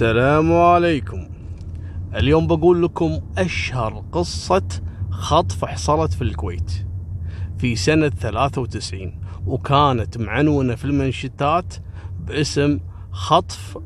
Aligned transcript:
السلام 0.00 0.52
عليكم. 0.52 1.28
اليوم 2.14 2.46
بقول 2.46 2.82
لكم 2.82 3.20
أشهر 3.38 4.04
قصة 4.12 4.68
خطف 5.10 5.64
حصلت 5.64 6.12
في 6.12 6.22
الكويت 6.22 6.72
في 7.58 7.76
سنة 7.76 8.08
93 8.08 9.20
وكانت 9.46 10.18
معنونة 10.18 10.74
في 10.74 10.84
المنشطات 10.84 11.74
باسم 12.20 12.80
خطف 13.10 13.78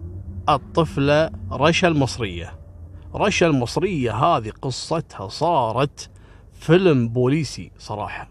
الطفلة 0.48 1.30
رشا 1.52 1.88
المصرية. 1.88 2.58
رشا 3.14 3.46
المصرية 3.46 4.14
هذه 4.14 4.50
قصتها 4.62 5.28
صارت 5.28 6.10
فيلم 6.52 7.08
بوليسي 7.08 7.70
صراحة. 7.78 8.28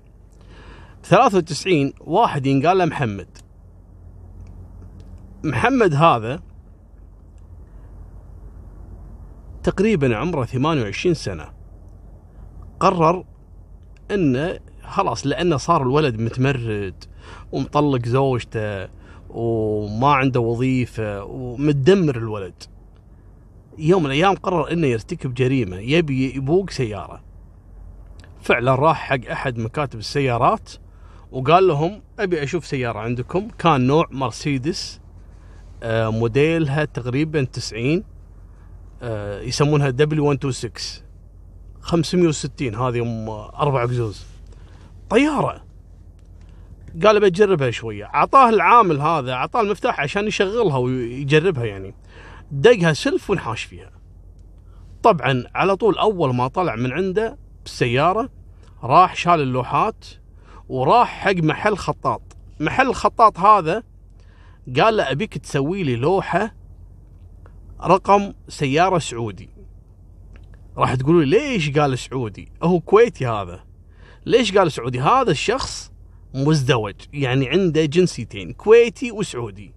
93 1.03 1.93
واحد 2.01 2.45
ينقال 2.45 2.89
محمد. 2.89 3.37
محمد 5.43 5.93
هذا 5.93 6.52
تقريبا 9.63 10.15
عمره 10.15 10.45
28 10.45 11.13
سنة. 11.13 11.45
قرر 12.79 13.25
إنه 14.11 14.59
خلاص 14.83 15.27
لأنه 15.27 15.57
صار 15.57 15.81
الولد 15.81 16.19
متمرد 16.19 17.03
ومطلق 17.51 18.05
زوجته 18.05 18.89
وما 19.29 20.13
عنده 20.13 20.39
وظيفة 20.39 21.23
ومتدمر 21.23 22.15
الولد. 22.17 22.63
يوم 23.77 24.03
من 24.03 24.05
الأيام 24.05 24.35
قرر 24.35 24.71
إنه 24.71 24.87
يرتكب 24.87 25.33
جريمة 25.33 25.77
يبي 25.77 26.35
يبوق 26.35 26.69
سيارة. 26.69 27.23
فعلا 28.41 28.75
راح 28.75 28.97
حق 29.09 29.29
أحد 29.31 29.57
مكاتب 29.57 29.99
السيارات 29.99 30.71
وقال 31.31 31.67
لهم 31.67 32.01
أبي 32.19 32.43
أشوف 32.43 32.65
سيارة 32.65 32.99
عندكم. 32.99 33.47
كان 33.47 33.87
نوع 33.87 34.05
مرسيدس 34.11 34.99
آه، 35.83 36.09
موديلها 36.09 36.85
تقريبا 36.85 37.43
90 37.43 37.97
آه، 37.97 38.12
يسمونها 39.43 39.89
دبليو 39.89 40.23
126 40.25 40.73
560 41.81 42.75
هذه 42.75 43.01
أم 43.01 43.29
أربع 43.29 43.83
قزوز 43.83 44.25
طيارة. 45.09 45.63
قال 47.03 47.19
بجربها 47.19 47.71
شوية. 47.71 48.05
أعطاه 48.05 48.49
العامل 48.49 49.01
هذا 49.01 49.33
أعطاه 49.33 49.61
المفتاح 49.61 49.99
عشان 49.99 50.27
يشغلها 50.27 50.77
ويجربها 50.77 51.65
يعني. 51.65 51.95
دقها 52.51 52.93
سلف 52.93 53.29
ونحاش 53.29 53.63
فيها. 53.63 53.91
طبعا 55.03 55.43
على 55.55 55.75
طول 55.75 55.97
أول 55.97 56.35
ما 56.35 56.47
طلع 56.47 56.75
من 56.75 56.91
عنده 56.91 57.37
بالسيارة 57.63 58.29
راح 58.83 59.15
شال 59.15 59.41
اللوحات 59.41 60.05
وراح 60.69 61.09
حق 61.09 61.35
محل 61.35 61.77
خطاط. 61.77 62.21
محل 62.59 62.87
الخطاط 62.87 63.39
هذا 63.39 63.83
قال 64.79 64.97
له 64.97 65.11
أبيك 65.11 65.37
تسوي 65.37 65.83
لي 65.83 65.95
لوحة 65.95 66.62
رقم 67.81 68.33
سيارة 68.47 68.99
سعودي. 68.99 69.49
راح 70.77 70.95
تقولوا 70.95 71.23
لي 71.23 71.29
ليش 71.29 71.69
قال 71.77 71.99
سعودي؟ 71.99 72.51
هو 72.63 72.79
كويتي 72.79 73.27
هذا. 73.27 73.63
ليش 74.25 74.57
قال 74.57 74.71
سعودي؟ 74.71 74.99
هذا 75.01 75.31
الشخص 75.31 75.91
مزدوج 76.35 76.95
يعني 77.13 77.49
عنده 77.49 77.85
جنسيتين 77.85 78.53
كويتي 78.53 79.11
وسعودي. 79.11 79.73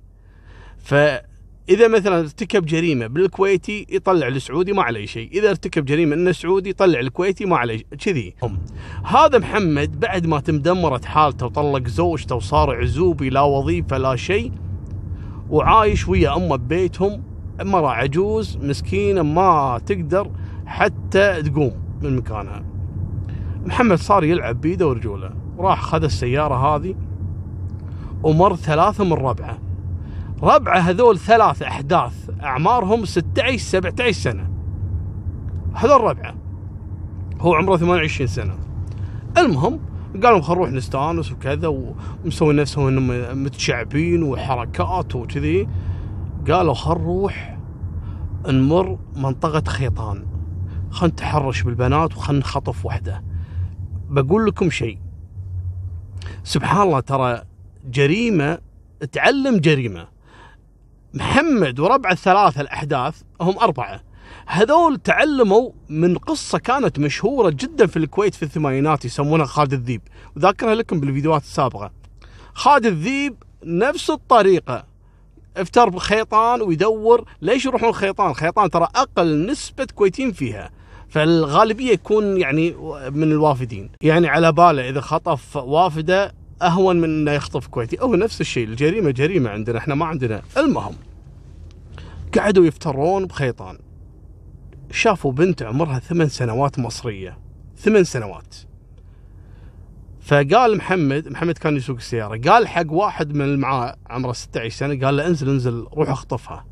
فإذا 0.79 1.89
مثلا 1.89 2.21
ارتكب 2.21 2.67
جريمة 2.67 3.07
بالكويتي 3.07 3.87
يطلع 3.89 4.29
السعودي 4.29 4.73
ما 4.73 4.83
عليه 4.83 5.07
شيء. 5.07 5.31
إذا 5.33 5.51
ارتكب 5.51 5.85
جريمة 5.85 6.15
إنه 6.15 6.33
سعودي 6.33 6.71
يطلع 6.71 7.01
الكويتي 7.01 7.45
ما 7.45 7.57
عليه 7.57 7.83
كذي. 8.05 8.35
هذا 9.05 9.39
محمد 9.39 10.01
بعد 10.01 10.27
ما 10.27 10.41
تمدمرت 10.41 11.05
حالته 11.05 11.47
وطلق 11.47 11.89
زوجته 11.89 12.35
وصار 12.35 12.77
عزوبي 12.77 13.31
لا 13.31 13.41
وظيفة 13.41 13.99
لا 13.99 14.17
شيء 14.17 14.53
وعايش 15.51 16.09
ويا 16.09 16.37
أمه 16.37 16.57
ببيتهم 16.57 17.36
مرة 17.61 17.89
عجوز 17.89 18.57
مسكينة 18.57 19.23
ما 19.23 19.81
تقدر 19.87 20.31
حتى 20.67 21.43
تقوم 21.43 21.73
من 22.03 22.17
مكانها. 22.17 22.65
محمد 23.67 23.99
صار 23.99 24.25
يلعب 24.25 24.61
بيده 24.61 24.89
ورجوله 24.89 25.31
راح 25.59 25.83
خذ 25.83 26.05
السيارة 26.05 26.55
هذه 26.55 26.95
ومر 28.23 28.57
ثلاثة 28.57 29.05
من 29.05 29.13
ربعه. 29.13 29.59
ربعه 30.43 30.79
هذول 30.79 31.19
ثلاث 31.19 31.63
أحداث 31.63 32.31
أعمارهم 32.43 33.05
16 33.05 33.59
17 33.59 34.13
سنة. 34.13 34.51
هذول 35.75 36.01
ربعه. 36.01 36.35
هو 37.41 37.55
عمره 37.55 37.77
28 37.77 38.27
سنة. 38.27 38.55
المهم 39.39 39.81
قالوا 40.23 40.41
خل 40.41 40.55
نروح 40.55 40.71
نستانس 40.71 41.33
وكذا 41.33 41.69
ومسوي 42.25 42.55
نفسهم 42.55 42.87
إنهم 42.87 43.45
متشعبين 43.45 44.23
وحركات 44.23 45.17
وكذي. 45.17 45.69
قالوا 46.51 46.75
خل 46.75 46.95
نروح 46.95 47.59
نمر 48.47 48.99
منطقة 49.17 49.71
خيطان. 49.71 50.27
خل 50.91 51.07
نتحرش 51.07 51.63
بالبنات 51.63 52.17
وخل 52.17 52.39
نخطف 52.39 52.87
وحدة. 52.87 53.25
بقول 54.09 54.47
لكم 54.47 54.71
شيء. 54.71 54.99
سبحان 56.45 56.83
الله 56.83 57.01
ترى 57.01 57.43
جريمة 57.85 58.59
تعلم 59.13 59.57
جريمة. 59.57 60.09
محمد 61.15 61.81
وربع 61.81 62.11
الثلاثة 62.11 62.61
الأحداث 62.61 63.23
هم 63.41 63.59
أربعة. 63.59 64.01
هذول 64.47 64.97
تعلموا 64.97 65.71
من 65.89 66.19
قصة 66.19 66.59
كانت 66.59 66.99
مشهورة 66.99 67.51
جدا 67.51 67.87
في 67.87 67.97
الكويت 67.97 68.35
في 68.35 68.43
الثمانينات 68.43 69.05
يسمونها 69.05 69.47
خالد 69.47 69.73
الذيب. 69.73 70.03
وذاكرها 70.37 70.75
لكم 70.75 71.01
بالفيديوهات 71.01 71.43
السابقة. 71.43 71.91
خالد 72.55 72.87
الذيب 72.87 73.37
نفس 73.65 74.11
الطريقة. 74.11 74.96
افتر 75.57 75.89
بخيطان 75.89 76.63
ويدور 76.63 77.25
ليش 77.43 77.65
يروحون 77.67 77.93
خيطان؟ 77.93 78.35
خيطان 78.35 78.71
ترى 78.71 78.89
أقل 78.97 79.47
نسبة 79.47 79.87
كويتيين 79.95 80.33
فيها. 80.33 80.71
فالغالبية 81.09 81.93
يكون 81.93 82.37
يعني 82.41 82.75
من 83.11 83.33
الوافدين. 83.33 83.91
يعني 84.03 84.29
على 84.29 84.53
باله 84.53 84.89
إذا 84.89 85.01
خطف 85.01 85.57
وافدة 85.57 86.35
أهون 86.63 86.97
من 86.97 87.05
إنه 87.05 87.33
يخطف 87.33 87.67
كويتي. 87.67 87.97
هو 88.01 88.15
نفس 88.15 88.41
الشيء 88.41 88.67
الجريمة 88.67 89.11
جريمة 89.11 89.51
عندنا 89.51 89.79
إحنا 89.79 89.95
ما 89.95 90.05
عندنا. 90.07 90.43
المهم 90.57 90.95
قعدوا 92.39 92.67
يفترون 92.67 93.27
بخيطان. 93.27 93.79
شافوا 94.91 95.33
بنت 95.33 95.63
عمرها 95.63 95.99
ثمان 95.99 96.29
سنوات 96.29 96.79
مصرية. 96.79 97.39
ثمان 97.79 98.05
سنوات. 98.05 98.55
فقال 100.27 100.77
محمد 100.77 101.29
محمد 101.29 101.59
كان 101.59 101.77
يسوق 101.77 101.97
السيارة 101.97 102.41
قال 102.51 102.69
حق 102.69 102.93
واحد 102.93 103.35
من 103.35 103.41
اللي 103.41 103.57
معاه 103.57 103.97
عمره 104.07 104.33
16 104.33 104.77
سنة 104.77 105.07
قال 105.07 105.17
له 105.17 105.27
انزل 105.27 105.49
انزل 105.49 105.87
روح 105.93 106.11
اخطفها. 106.11 106.67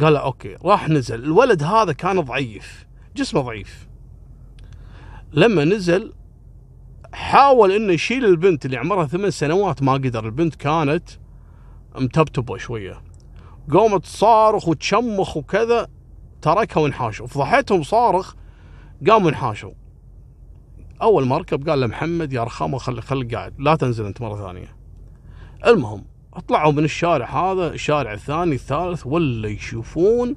قال 0.00 0.12
له 0.12 0.18
أوكي 0.18 0.56
راح 0.64 0.88
نزل. 0.88 1.24
الولد 1.24 1.62
هذا 1.62 1.92
كان 1.92 2.20
ضعيف 2.20 2.86
جسمه 3.16 3.40
ضعيف. 3.40 3.88
لما 5.32 5.64
نزل 5.64 6.12
حاول 7.12 7.72
انه 7.72 7.92
يشيل 7.92 8.24
البنت 8.24 8.66
اللي 8.66 8.76
عمرها 8.76 9.06
ثمان 9.06 9.30
سنوات 9.30 9.82
ما 9.82 9.92
قدر. 9.92 10.26
البنت 10.26 10.54
كانت 10.54 11.08
متبتبة 11.94 12.56
شوية. 12.56 13.02
قامت 13.72 14.04
تصارخ 14.04 14.68
وتشمخ 14.68 15.36
وكذا 15.36 15.88
تركها 16.42 16.80
وانحاشوا. 16.80 17.26
فضحتهم 17.26 17.82
صارخ 17.82 18.34
قاموا 19.08 19.30
انحاشوا. 19.30 19.72
أول 21.02 21.26
ما 21.26 21.38
ركب 21.38 21.68
قال 21.68 21.80
له 21.80 21.86
محمد 21.86 22.32
يا 22.32 22.44
رخامة 22.44 22.78
خلي 22.78 23.02
خليك 23.02 23.34
قاعد 23.34 23.54
لا 23.58 23.76
تنزل 23.76 24.06
أنت 24.06 24.20
مرة 24.20 24.46
ثانية. 24.46 24.76
المهم 25.66 26.04
طلعوا 26.48 26.72
من 26.72 26.84
الشارع 26.84 27.26
هذا 27.26 27.72
الشارع 27.72 28.12
الثاني 28.12 28.54
الثالث 28.54 29.06
ولا 29.06 29.48
يشوفون 29.48 30.36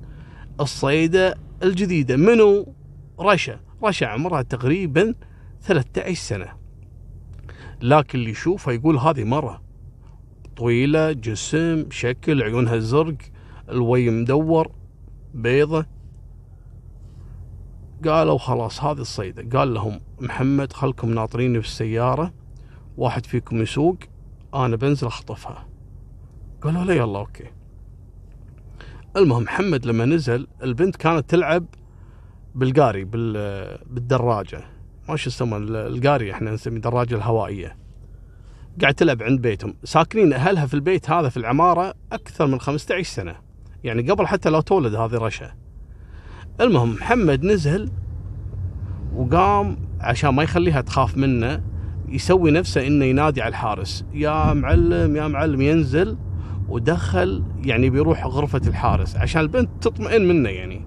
الصيدة 0.60 1.36
الجديدة. 1.64 2.18
منو؟ 2.18 2.74
رشا. 3.20 3.60
رشا 3.84 4.08
عمرها 4.08 4.42
تقريبا 4.42 5.16
13 5.62 6.14
سنة. 6.14 6.54
لكن 7.82 8.20
اللي 8.20 8.30
يشوفها 8.30 8.74
يقول 8.74 8.98
هذه 8.98 9.24
مرة 9.24 9.62
طويلة 10.58 11.12
جسم 11.12 11.86
شكل 11.92 12.44
عيونها 12.44 12.78
زرق 12.78 13.18
الوي 13.70 14.10
مدور 14.10 14.72
بيضة. 15.34 15.86
قالوا 18.06 18.38
خلاص 18.38 18.84
هذه 18.84 19.00
الصيدة. 19.02 19.60
قال 19.60 19.74
لهم 19.74 20.00
محمد 20.22 20.74
خلكم 20.74 21.14
ناطريني 21.14 21.62
في 21.62 21.68
السيارة 21.68 22.34
واحد 22.98 23.26
فيكم 23.26 23.62
يسوق 23.62 23.98
أنا 24.54 24.76
بنزل 24.76 25.08
أخطفها. 25.08 25.68
قالوا 26.62 26.84
له 26.84 26.94
يلا 26.94 27.20
أوكي. 27.20 27.52
المهم 29.18 29.44
محمد 29.44 29.86
لما 29.86 30.06
نزل 30.06 30.48
البنت 30.64 30.96
كانت 30.96 31.30
تلعب 31.30 31.66
بالقاري 32.56 33.04
بالدراجة. 33.04 34.64
ما 35.10 35.16
شو 35.16 35.30
يسمى 35.30 35.58
القاري 35.58 36.32
إحنا 36.32 36.52
نسميه 36.52 36.76
الدراجة 36.76 37.16
الهوائية. 37.16 37.78
قاعد 38.82 38.94
تلعب 38.94 39.24
عند 39.24 39.42
بيتهم. 39.42 39.74
ساكنين 39.84 40.34
أهلها 40.34 40.66
في 40.66 40.74
البيت 40.74 41.10
هذا 41.10 41.30
في 41.30 41.38
العمارة 41.38 41.94
أكثر 42.12 42.48
من 42.48 42.60
15 42.60 43.04
سنة. 43.04 43.36
يعني 43.84 44.12
قبل 44.12 44.28
حتى 44.28 44.50
لا 44.50 44.62
تولد 44.62 44.96
هذه 44.96 45.14
رشا 45.14 45.54
المهم 46.62 46.94
محمد 46.94 47.44
نزل 47.44 47.92
وقام 49.16 49.78
عشان 50.02 50.30
ما 50.30 50.44
يخليها 50.44 50.82
تخاف 50.82 51.18
منه 51.18 51.62
يسوي 52.10 52.52
نفسه 52.52 52.88
إنه 52.88 53.06
ينادي 53.06 53.42
على 53.42 53.50
الحارس. 53.50 54.06
يا 54.14 54.54
معلم 54.54 55.16
يا 55.16 55.28
معلم 55.28 55.62
ينزل. 55.62 56.18
ودخل 56.70 57.44
يعني 57.64 57.90
بيروح 57.90 58.26
غرفة 58.26 58.62
الحارس 58.68 59.16
عشان 59.16 59.42
البنت 59.42 59.70
تطمئن 59.82 60.28
منه 60.28 60.50
يعني. 60.50 60.86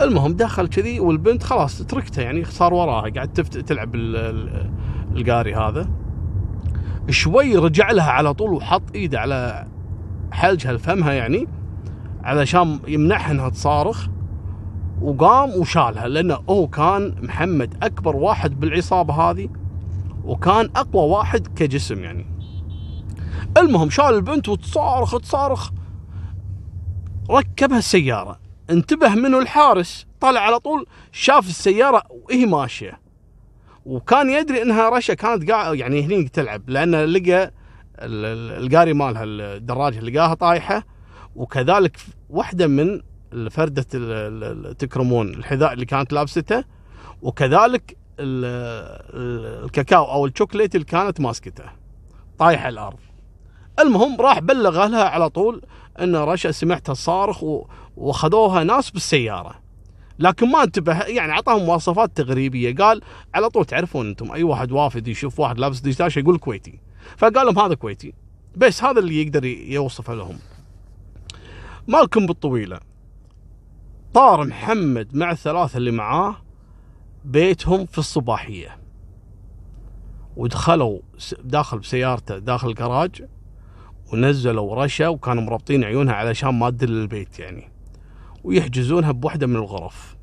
المهم 0.00 0.32
دخل 0.32 0.66
كذي 0.68 1.00
والبنت 1.00 1.42
خلاص 1.42 1.78
تركته 1.82 2.22
يعني 2.22 2.44
صار 2.44 2.74
وراها. 2.74 3.10
قاعد 3.10 3.32
تفت 3.32 3.58
تلعب 3.58 3.94
ال- 3.94 4.16
ال- 4.16 4.70
القاري 5.16 5.54
هذا. 5.54 5.88
شوي 7.08 7.56
رجع 7.56 7.90
لها 7.90 8.10
على 8.10 8.34
طول 8.34 8.52
وحط 8.52 8.82
إيده 8.94 9.20
على 9.20 9.66
حلجها 10.32 10.72
لفمها 10.72 11.12
يعني 11.12 11.46
علشان 12.24 12.78
يمنعها 12.88 13.30
إنها 13.30 13.48
تصارخ. 13.48 14.06
وقام 15.02 15.50
وشالها 15.50 16.08
لأنه 16.08 16.38
هو 16.50 16.66
كان 16.68 17.14
محمد 17.22 17.74
أكبر 17.84 18.16
واحد 18.16 18.60
بالعصابة 18.60 19.14
هذه 19.14 19.48
وكان 20.24 20.70
أقوى 20.76 21.02
واحد 21.10 21.46
كجسم 21.46 21.98
يعني. 22.04 22.26
المهم 23.58 23.90
شال 23.90 24.04
البنت 24.14 24.48
وتصارخ 24.48 25.18
تصارخ 25.18 25.70
ركبها 27.30 27.78
السيارة 27.78 28.40
انتبه 28.70 29.14
منه 29.14 29.38
الحارس 29.38 30.06
طلع 30.20 30.40
على 30.40 30.58
طول 30.58 30.86
شاف 31.12 31.48
السيارة 31.48 32.02
وهي 32.10 32.46
ماشية. 32.46 33.00
وكان 33.86 34.30
يدري 34.30 34.62
إنها 34.62 34.88
رشا 34.88 35.14
كانت 35.14 35.50
قاعد 35.50 35.76
يعني 35.76 36.02
هني 36.06 36.28
تلعب 36.28 36.70
لأنه 36.70 37.04
لقى 37.04 37.44
ال- 37.98 38.24
ال- 38.24 38.64
القاري 38.66 38.92
مالها 38.92 39.24
الدراجة 39.24 40.00
لقاها 40.00 40.34
طايحة 40.34 40.84
وكذلك 41.36 41.96
واحدة 42.30 42.66
من 42.66 43.00
فردة 43.50 43.86
ال- 43.94 44.12
ال- 44.42 44.66
التكرمون 44.66 45.28
الحذاء 45.28 45.72
اللي 45.72 45.84
كانت 45.84 46.12
لابسته 46.12 46.64
وكذلك 47.22 47.96
ال- 48.18 48.44
ال- 49.14 49.64
الكاكاو 49.64 50.04
أو 50.04 50.26
الشوكليت 50.26 50.74
اللي 50.74 50.86
كانت 50.86 51.20
ماسكته. 51.20 51.64
طايح 52.38 52.64
على 52.64 52.72
الأرض. 52.72 52.98
المهم 53.80 54.20
راح 54.20 54.38
بلغ 54.38 54.84
أهلها 54.84 55.04
على 55.04 55.28
طول 55.28 55.62
إن 56.00 56.16
رشا 56.16 56.50
سمعتها 56.50 56.94
صارخ 56.94 57.42
و- 57.42 57.66
وأخذوها 57.96 58.64
ناس 58.64 58.90
بالسيارة. 58.90 59.54
لكن 60.18 60.48
ما 60.50 60.62
انتبه 60.62 61.02
يعني 61.02 61.32
أعطاهم 61.32 61.62
مواصفات 61.66 62.16
تغريبية. 62.16 62.74
قال 62.74 63.00
على 63.34 63.48
طول 63.48 63.64
تعرفون 63.64 64.08
أنتم 64.08 64.32
أي 64.32 64.42
واحد 64.42 64.72
وافد 64.72 65.08
يشوف 65.08 65.40
واحد 65.40 65.58
لابس 65.58 65.80
دشداشه 65.80 66.18
يقول 66.18 66.38
كويتي. 66.38 66.80
فقال 67.16 67.46
لهم 67.46 67.58
هذا 67.58 67.74
كويتي. 67.74 68.12
بس 68.56 68.84
هذا 68.84 68.98
اللي 68.98 69.22
يقدر 69.22 69.44
يوصفه 69.44 70.14
لهم. 70.14 70.38
مالكم 71.88 72.26
بالطويلة. 72.26 72.80
طار 74.14 74.44
محمد 74.46 75.16
مع 75.16 75.30
الثلاثة 75.30 75.76
اللي 75.76 75.90
معاه 75.90 76.36
بيتهم 77.24 77.86
في 77.86 77.98
الصباحية. 77.98 78.78
ودخلوا 80.36 80.98
داخل 81.44 81.78
بسيارته 81.78 82.38
داخل 82.38 82.68
الجراج 82.68 83.22
ونزلوا 84.12 84.84
رشا 84.84 85.08
وكانوا 85.08 85.42
مربطين 85.42 85.84
عيونها 85.84 86.14
علشان 86.14 86.58
ما 86.58 86.70
تدل 86.70 86.92
البيت 86.92 87.38
يعني. 87.38 87.70
ويحجزونها 88.44 89.12
بوحدة 89.12 89.46
من 89.46 89.56
الغرف. 89.56 90.16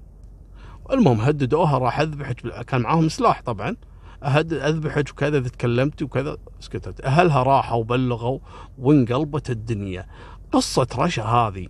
المهم 0.91 1.21
هددوها 1.21 1.77
راح 1.77 1.99
أذبحك 1.99 2.65
كان 2.65 2.81
معاهم 2.81 3.09
سلاح 3.09 3.41
طبعا. 3.41 3.75
أذبحك 4.23 5.09
وكذا 5.11 5.37
إذا 5.37 5.49
تكلمتي 5.49 6.03
وكذا 6.03 6.37
سكتت. 6.59 7.01
أهلها 7.01 7.43
راحوا 7.43 7.77
وبلغوا 7.77 8.39
وانقلبت 8.77 9.49
الدنيا. 9.49 10.07
قصة 10.51 10.87
رشا 10.97 11.23
هذه. 11.23 11.67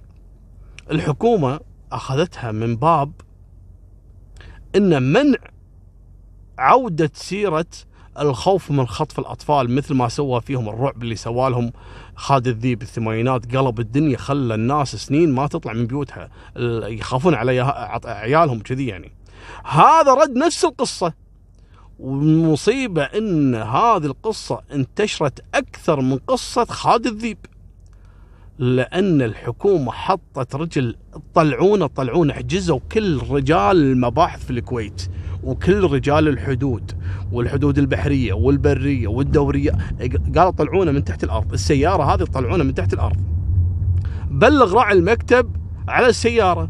الحكومة 0.91 1.59
أخذتها 1.91 2.51
من 2.51 2.75
باب 2.75 3.11
إن 4.75 5.03
منع 5.03 5.37
عودة 6.59 7.11
سيرة 7.13 7.65
الخوف 8.19 8.71
من 8.71 8.87
خطف 8.87 9.19
الأطفال 9.19 9.75
مثل 9.75 9.93
ما 9.93 10.07
سوى 10.07 10.41
فيهم 10.41 10.69
الرعب 10.69 11.03
اللي 11.03 11.15
سوى 11.15 11.49
لهم 11.49 11.71
خالد 12.15 12.47
الذيب 12.47 12.79
بالثمانينات 12.79 13.55
قلب 13.55 13.79
الدنيا 13.79 14.17
خلى 14.17 14.55
الناس 14.55 14.95
سنين 14.95 15.31
ما 15.31 15.47
تطلع 15.47 15.73
من 15.73 15.87
بيوتها 15.87 16.29
يخافون 16.87 17.33
على 17.33 17.61
عيالهم 18.05 18.59
كذي 18.59 18.87
يعني. 18.87 19.11
هذا 19.65 20.13
رد 20.13 20.37
نفس 20.37 20.65
القصة. 20.65 21.13
والمصيبة 21.99 23.03
إن 23.03 23.55
هذه 23.55 24.05
القصة 24.05 24.61
انتشرت 24.71 25.45
أكثر 25.55 26.01
من 26.01 26.17
قصة 26.17 26.65
خالد 26.65 27.05
الذيب. 27.05 27.37
لأن 28.59 29.21
الحكومة 29.21 29.91
حطت 29.91 30.55
رجل 30.55 30.95
طلعونا 31.33 31.87
طلعونا 31.87 32.33
حجزوا 32.33 32.79
كل 32.91 33.19
رجال 33.29 33.77
المباحث 33.77 34.45
في 34.45 34.51
الكويت 34.51 35.09
وكل 35.43 35.83
رجال 35.83 36.27
الحدود 36.27 36.91
والحدود 37.31 37.77
البحرية 37.77 38.33
والبرية 38.33 39.07
والدورية. 39.07 39.71
قالوا 40.35 40.51
طلعونا 40.51 40.91
من 40.91 41.03
تحت 41.03 41.23
الأرض 41.23 41.53
السيارة 41.53 42.03
هذه 42.03 42.23
طلعونا 42.23 42.63
من 42.63 42.73
تحت 42.73 42.93
الأرض. 42.93 43.17
بلغ 44.31 44.73
راعي 44.73 44.93
المكتب 44.93 45.55
على 45.87 46.07
السيارة. 46.07 46.69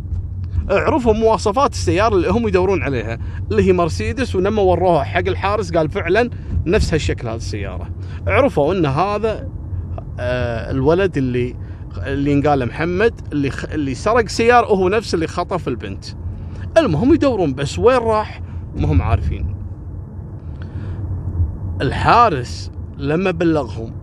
عرفوا 0.70 1.14
مواصفات 1.14 1.74
السيارة 1.74 2.16
اللي 2.16 2.30
هم 2.30 2.48
يدورون 2.48 2.84
عليها 2.84 3.20
اللي 3.52 3.64
هي 3.64 3.74
مرسيدس 3.74 4.36
ولما 4.36 4.62
وروها 4.62 5.04
حق 5.04 5.28
الحارس 5.28 5.72
قال 5.72 5.90
فعلا 5.90 6.30
نفس 6.66 6.94
هالشكل 6.94 7.28
هذه 7.28 7.36
السيارة. 7.36 7.90
عرفوا 8.28 8.74
إن 8.74 8.86
هذا 8.86 9.50
آه، 10.20 10.72
الولد 10.72 11.18
اللي 11.18 11.56
اللي 12.06 12.32
ينقال 12.32 12.60
له 12.60 12.66
محمد 12.66 13.14
اللي 13.32 13.50
خ... 13.50 13.66
اللي 13.66 13.96
سرق 13.96 14.28
سيارة 14.28 14.72
وهو 14.72 14.90
نفس 14.90 15.14
اللي 15.14 15.28
خطف 15.28 15.68
البنت. 15.68 16.06
المهم 16.78 17.14
يدورون 17.14 17.54
بس 17.54 17.80
وين 17.80 17.98
راح؟ 17.98 18.42
ما 18.76 18.92
هم 18.92 19.02
عارفين. 19.02 19.56
الحارس 21.82 22.72
لما 22.98 23.32
بلغهم 23.32 23.94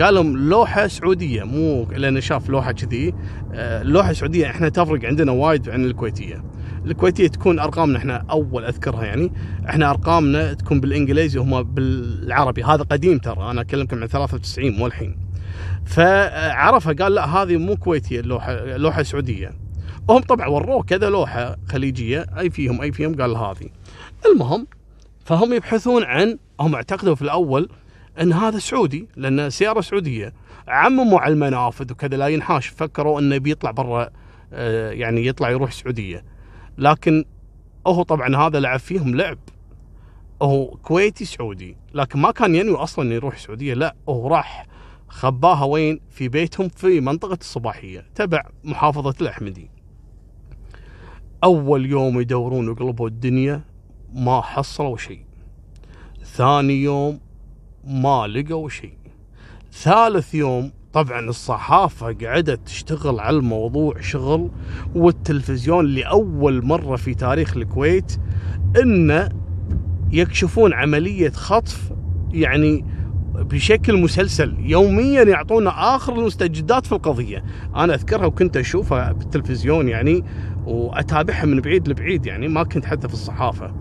قال 0.00 0.14
لهم 0.14 0.36
لوحة 0.36 0.86
سعودية 0.86 1.42
مو 1.42 1.86
لأنه 1.96 2.20
شاف 2.20 2.48
لوحة 2.50 2.72
كذي 2.72 3.14
آه، 3.52 3.82
لوحة 3.82 4.12
سعودية. 4.12 4.46
إحنا 4.50 4.68
تفرق 4.68 5.04
عندنا 5.04 5.32
وايد 5.32 5.68
عن 5.68 5.84
الكويتية. 5.84 6.44
الكويتية 6.86 7.26
تكون 7.26 7.58
أرقامنا 7.58 7.98
إحنا 7.98 8.24
أول 8.30 8.64
أذكرها 8.64 9.04
يعني 9.04 9.32
إحنا 9.68 9.90
أرقامنا 9.90 10.52
تكون 10.52 10.80
بالإنجليزي 10.80 11.38
وهم 11.38 11.62
بالعربي. 11.62 12.64
هذا 12.64 12.82
قديم 12.82 13.18
ترى 13.18 13.50
أنا 13.50 13.60
أكلمكم 13.60 14.00
عن 14.00 14.06
93 14.06 14.70
مو 14.78 14.86
الحين. 14.86 15.23
فعرفها 15.86 16.92
قال 16.92 17.14
لا 17.14 17.24
هذه 17.26 17.56
مو 17.56 17.76
كويتية 17.76 18.20
اللوحة 18.20 18.54
لوحه 18.76 19.02
سعودية. 19.02 19.52
وهم 20.08 20.22
طبعا 20.22 20.46
وروه 20.46 20.82
كذا 20.82 21.10
لوحة 21.10 21.56
خليجية 21.68 22.26
أي 22.38 22.50
فيهم 22.50 22.80
أي 22.80 22.92
فيهم 22.92 23.16
قال 23.16 23.36
هذه. 23.36 23.68
المهم 24.26 24.66
فهم 25.24 25.52
يبحثون 25.52 26.04
عن 26.04 26.38
هم 26.60 26.74
اعتقدوا 26.74 27.14
في 27.14 27.22
الأول 27.22 27.68
إن 28.20 28.32
هذا 28.32 28.58
سعودي 28.58 29.08
لأن 29.16 29.50
سيارة 29.50 29.80
سعودية 29.80 30.32
عمموا 30.68 31.20
على 31.20 31.34
المنافذ 31.34 31.92
وكذا 31.92 32.16
لا 32.16 32.28
ينحاش. 32.28 32.66
فكروا 32.66 33.20
إنه 33.20 33.38
بيطلع 33.38 33.70
برا 33.70 34.10
آه، 34.52 34.90
يعني 34.90 35.26
يطلع 35.26 35.50
يروح 35.50 35.70
السعوديه 35.70 36.24
لكن 36.78 37.24
هو 37.86 38.02
طبعا 38.02 38.36
هذا 38.36 38.60
لعب 38.60 38.78
فيهم 38.78 39.14
لعب. 39.14 39.38
هو 40.42 40.66
كويتي 40.66 41.24
سعودي 41.24 41.76
لكن 41.94 42.18
ما 42.20 42.30
كان 42.30 42.54
ينوي 42.54 42.76
أصلا 42.76 43.14
يروح 43.14 43.34
السعوديه 43.34 43.74
لا 43.74 43.94
هو 44.08 44.28
راح 44.28 44.66
خباها 45.14 45.64
وين؟ 45.64 46.00
في 46.10 46.28
بيتهم 46.28 46.68
في 46.68 47.00
منطقة 47.00 47.38
الصباحية. 47.40 48.06
تبع 48.14 48.42
محافظة 48.64 49.14
الأحمدي. 49.20 49.70
أول 51.44 51.86
يوم 51.86 52.20
يدورون 52.20 52.68
وقلبوا 52.68 53.08
الدنيا 53.08 53.60
ما 54.14 54.40
حصلوا 54.40 54.96
شيء. 54.96 55.24
ثاني 56.24 56.82
يوم 56.82 57.20
ما 57.84 58.26
لقوا 58.26 58.68
شيء. 58.68 58.96
ثالث 59.72 60.34
يوم 60.34 60.72
طبعا 60.92 61.20
الصحافة 61.20 62.12
قعدت 62.12 62.66
تشتغل 62.66 63.20
على 63.20 63.36
الموضوع 63.36 64.00
شغل 64.00 64.50
والتلفزيون 64.94 65.86
لأول 65.86 66.66
مرة 66.66 66.96
في 66.96 67.14
تاريخ 67.14 67.56
الكويت 67.56 68.18
إنه 68.82 69.28
يكشفون 70.12 70.72
عملية 70.72 71.30
خطف 71.30 71.92
يعني 72.32 72.93
بشكل 73.34 73.96
مسلسل 74.00 74.54
يوميا 74.58 75.22
يعطونا 75.22 75.96
آخر 75.96 76.12
المستجدات 76.18 76.86
في 76.86 76.92
القضية. 76.92 77.44
أنا 77.76 77.94
أذكرها 77.94 78.26
وكنت 78.26 78.56
أشوفها 78.56 79.12
بالتلفزيون 79.12 79.88
يعني 79.88 80.24
وأتابعها 80.66 81.44
من 81.44 81.60
بعيد 81.60 81.88
لبعيد 81.88 82.26
يعني 82.26 82.48
ما 82.48 82.62
كنت 82.62 82.84
حتى 82.86 83.08
في 83.08 83.14
الصحافة. 83.14 83.74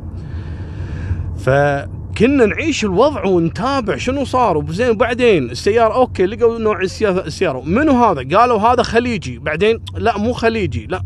فكنا 1.38 2.46
نعيش 2.46 2.86
الوضع 2.86 3.26
ونتابع 3.26 3.98
شنو 3.98 4.26
صار. 4.26 4.58
وزين 4.58 4.90
وبعدين 4.90 5.50
السيارة 5.50 5.94
أوكي 5.94 6.26
لقوا 6.26 6.60
نوع 6.60 6.82
السيارة 6.82 7.62
منو 7.62 7.92
هذا؟ 8.04 8.38
قالوا 8.38 8.60
هذا 8.60 8.84
خليجي. 8.84 9.40
بعدين 9.40 9.80
لا 9.98 10.18
مو 10.18 10.34
خليجي 10.34 10.86
لا. 10.86 11.04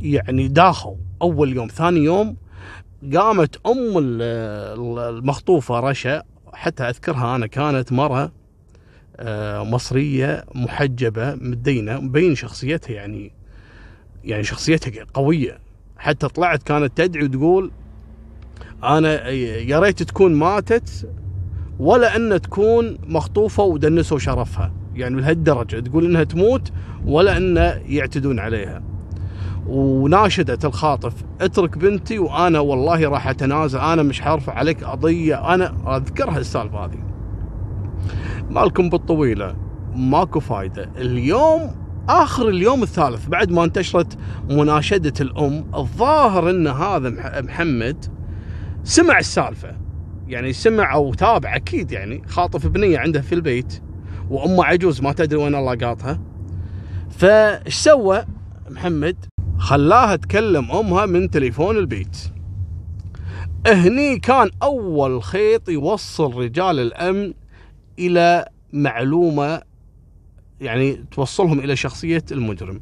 يعني 0.00 0.48
داخوا 0.48 0.94
أول 1.22 1.56
يوم 1.56 1.68
ثاني 1.68 2.00
يوم 2.00 2.36
قامت 3.16 3.56
أم 3.66 3.98
ال- 3.98 4.98
المخطوفة 4.98 5.80
رشا 5.80 6.22
حتى 6.54 6.82
أذكرها 6.82 7.36
أنا 7.36 7.46
كانت 7.46 7.92
مرة 7.92 8.32
آه، 9.16 9.62
مصرية 9.62 10.44
محجبة 10.54 11.34
مدينه 11.34 12.00
مبين 12.00 12.34
شخصيتها 12.34 12.94
يعني 12.94 13.32
يعني 14.24 14.44
شخصيتها 14.44 15.04
قوية. 15.14 15.58
حتى 15.98 16.28
طلعت 16.28 16.62
كانت 16.62 16.96
تدعي 16.96 17.24
وتقول 17.24 17.70
أنا 18.84 19.28
يا 19.28 19.80
ريت 19.80 20.02
تكون 20.02 20.34
ماتت 20.34 21.08
ولا 21.78 22.16
أن 22.16 22.40
تكون 22.40 22.98
مخطوفة 23.06 23.62
ودنسوا 23.62 24.18
شرفها. 24.18 24.72
يعني 24.94 25.20
لهالدرجة 25.20 25.80
تقول 25.80 26.04
إنها 26.04 26.24
تموت 26.24 26.72
ولا 27.04 27.36
انه 27.36 27.82
يعتدون 27.88 28.38
عليها. 28.38 28.82
وناشدت 29.66 30.64
الخاطف. 30.64 31.12
اترك 31.40 31.78
بنتي 31.78 32.18
وأنا 32.18 32.60
والله 32.60 33.08
راح 33.08 33.28
أتنازل. 33.28 33.78
أنا 33.78 34.02
مش 34.02 34.20
حارفع 34.20 34.52
عليك 34.52 34.84
قضيه 34.84 35.54
أنا 35.54 35.96
اذكرها 35.96 36.38
السالفه 36.38 36.84
هذه. 36.84 37.04
مالكم 38.50 38.88
بالطويلة. 38.88 39.56
ماكو 39.94 40.40
فايدة. 40.40 40.90
اليوم 40.96 41.70
آخر 42.08 42.48
اليوم 42.48 42.82
الثالث 42.82 43.26
بعد 43.26 43.52
ما 43.52 43.64
انتشرت 43.64 44.18
مناشدة 44.50 45.12
الأم 45.20 45.64
الظاهر 45.74 46.50
إن 46.50 46.66
هذا 46.66 47.40
محمد 47.40 48.04
سمع 48.84 49.18
السالفة. 49.18 49.76
يعني 50.28 50.52
سمع 50.52 50.94
أو 50.94 51.14
تابع 51.14 51.56
أكيد 51.56 51.92
يعني. 51.92 52.22
خاطف 52.26 52.66
بنيه 52.66 52.98
عنده 52.98 53.20
في 53.20 53.34
البيت 53.34 53.82
وأمه 54.30 54.64
عجوز 54.64 55.02
ما 55.02 55.12
تدري 55.12 55.38
وين 55.38 55.54
الله 55.54 55.74
قاطها. 55.74 56.20
فايش 57.10 57.74
سوى؟ 57.74 58.24
محمد 58.70 59.16
خلاها 59.58 60.16
تكلم 60.16 60.70
أمها 60.70 61.06
من 61.06 61.30
تليفون 61.30 61.76
البيت. 61.76 62.16
هني 63.66 64.18
كان 64.18 64.50
أول 64.62 65.22
خيط 65.22 65.68
يوصل 65.68 66.34
رجال 66.34 66.78
الأمن 66.78 67.34
إلى 67.98 68.48
معلومة 68.72 69.62
يعني 70.60 71.04
توصلهم 71.10 71.60
إلى 71.60 71.76
شخصية 71.76 72.24
المجرم. 72.32 72.80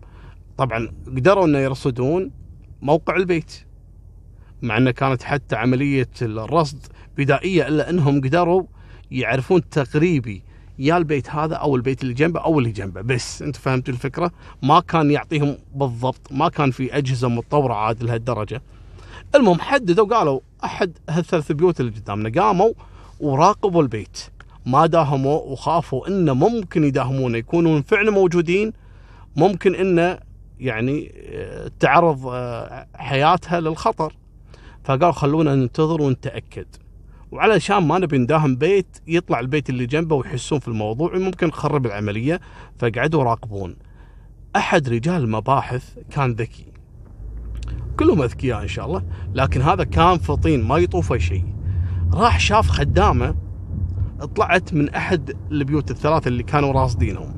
طبعا 0.57 0.89
قدروا 1.07 1.45
إنه 1.45 1.59
يرصدون 1.59 2.31
موقع 2.83 3.17
البيت 3.17 3.65
مع 4.63 4.77
إنه 4.77 4.91
كانت 4.91 5.23
حتى 5.23 5.57
عملية 5.57 6.11
الرصد 6.23 6.87
بدائية 7.19 7.69
إلا 7.69 7.91
إنهم 7.91 8.21
قدروا 8.21 8.63
يعرفون 9.11 9.69
تقريبي 9.69 10.43
يا 10.79 10.97
البيت 10.97 11.31
هذا 11.31 11.55
أو 11.55 11.77
البيت 11.77 12.03
اللي 12.03 12.15
جنبه 12.15 12.41
أو 12.41 12.59
اللي 12.59 12.71
جنبه. 12.71 13.01
بس 13.01 13.43
أنت 13.43 13.57
فهمت 13.57 13.89
الفكرة؟ 13.89 14.31
ما 14.63 14.81
كان 14.81 15.11
يعطيهم 15.11 15.57
بالضبط 15.75 16.21
ما 16.31 16.49
كان 16.49 16.71
في 16.71 16.97
أجهزة 16.97 17.29
متطورة 17.29 17.75
عاد 17.75 18.03
لهالدرجة. 18.03 18.63
المهم 19.35 19.61
حددوا 19.61 20.07
قالوا 20.07 20.41
أحد 20.65 20.99
هالثلاث 21.11 21.53
بيوت 21.53 21.81
اللي 21.81 21.93
قدامنا 21.93 22.43
قاموا 22.43 22.73
وراقبوا 23.21 23.83
البيت. 23.83 24.19
ما 24.67 24.87
داهموا 24.87 25.41
وخافوا 25.41 26.09
انه 26.09 26.35
ممكن 26.35 26.85
يداهمونه 26.85 27.39
يكونون 27.39 27.83
فعلا 27.83 28.11
موجودين. 28.11 28.73
ممكن 29.37 29.75
انه 29.75 30.19
يعني 30.61 31.13
آه، 31.17 31.71
تعرض 31.81 32.27
آه، 32.27 32.87
حياتها 32.95 33.61
للخطر. 33.61 34.13
فقالوا 34.85 35.13
خلونا 35.13 35.55
ننتظر 35.55 36.03
ونتأكد. 36.03 36.67
وعلشان 37.33 37.77
ما 37.77 37.99
نبي 37.99 38.19
نداهم 38.19 38.57
بيت 38.57 38.99
يطلع 39.07 39.41
البيت 39.41 39.71
اللي 39.71 39.87
جنبه 39.87 40.17
ويحسون 40.17 40.59
في 40.59 40.69
الموضوع 40.69 41.15
وممكن 41.15 41.47
نخرب 41.47 41.87
العملية 41.87 42.41
فقعدوا 42.79 43.21
يراقبون 43.21 43.77
أحد 44.57 44.89
رجال 44.89 45.23
المباحث 45.23 45.99
كان 46.11 46.33
ذكي. 46.33 46.67
كلهم 47.99 48.23
أذكياء 48.23 48.63
إن 48.63 48.69
شاء 48.69 48.87
الله 48.87 49.03
لكن 49.35 49.63
هذا 49.63 49.85
كان 49.85 50.19
فطين 50.19 50.65
ما 50.65 50.79
يطوفه 50.79 51.19
شيء. 51.19 51.45
راح 52.13 52.41
شاف 52.41 52.69
خدامة 52.69 53.35
طلعت 54.37 54.75
من 54.75 54.89
أحد 54.89 55.37
البيوت 55.53 55.91
الثلاثة 55.91 56.29
اللي 56.29 56.43
كانوا 56.43 56.73
راصدينهم 56.73 57.35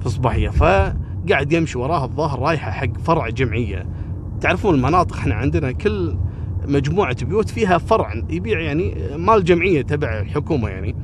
في 0.00 0.06
الصباحيه 0.06 0.48
فقاعد 0.48 1.52
يمشي 1.52 1.78
وراها 1.78 2.04
الظاهر 2.04 2.38
رايحة 2.38 2.70
حق 2.70 2.98
فرع 3.04 3.28
جمعية. 3.28 3.86
تعرفون 4.40 4.74
المناطق 4.74 5.16
إحنا 5.16 5.34
عندنا 5.34 5.72
كل 5.72 6.16
مجموعة 6.64 7.24
بيوت 7.24 7.48
فيها 7.48 7.78
فرع 7.78 8.14
يبيع 8.30 8.60
يعني 8.60 9.16
مال 9.16 9.44
جمعية 9.44 9.82
تبع 9.82 10.20
الحكومة 10.20 10.68
يعني. 10.68 10.96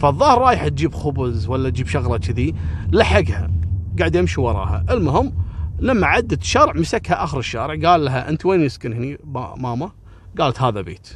فالظاهر 0.00 0.38
رايحه 0.38 0.68
تجيب 0.68 0.94
خبز 0.94 1.48
ولا 1.48 1.70
تجيب 1.70 1.86
شغلة 1.86 2.18
كذي 2.18 2.54
لحقها 2.92 3.50
قاعد 3.98 4.14
يمشي 4.14 4.40
وراها. 4.40 4.84
المهم 4.90 5.32
لما 5.78 6.06
عدت 6.06 6.42
الشارع 6.42 6.72
مسكها 6.72 7.24
آخر 7.24 7.38
الشارع 7.38 7.90
قال 7.90 8.04
لها 8.04 8.28
أنت 8.28 8.46
وين 8.46 8.60
يسكن 8.60 8.92
هني 8.92 9.18
ماما. 9.56 9.90
قالت 10.38 10.62
هذا 10.62 10.80
بيت. 10.80 11.08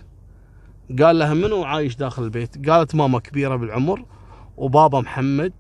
قال 1.03 1.19
لها 1.19 1.35
منو 1.35 1.65
عايش 1.65 1.97
داخل 1.97 2.23
البيت؟ 2.23 2.71
قالت 2.71 2.95
ماما 2.95 3.19
كبيرة 3.19 3.57
بالعمر 3.57 4.05
وبابا 4.57 5.01
محمد. 5.01 5.53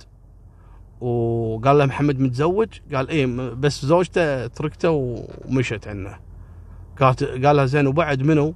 وقال 1.01 1.79
لها 1.79 1.87
محمد 1.87 2.21
متزوج؟ 2.21 2.69
قال 2.95 3.09
إيه 3.09 3.27
بس 3.53 3.85
زوجته 3.85 4.47
تركته 4.47 4.91
ومشت 5.45 5.89
عنه 5.89 6.26
قالت 7.01 7.25
قال 7.25 7.57
لها 7.57 7.67
زين 7.67 7.87
وبعد 7.87 8.23
منو؟ 8.23 8.55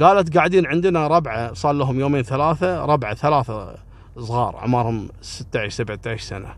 قالت 0.00 0.36
قاعدين 0.36 0.66
عندنا 0.66 1.06
ربعة 1.06 1.52
صار 1.52 1.72
لهم 1.72 2.00
يومين 2.00 2.22
ثلاثة 2.22 2.84
ربعة 2.84 3.14
ثلاثة 3.14 3.74
صغار 4.18 4.56
عمرهم 4.56 5.08
16 5.20 5.68
17 5.70 6.24
سنة. 6.24 6.48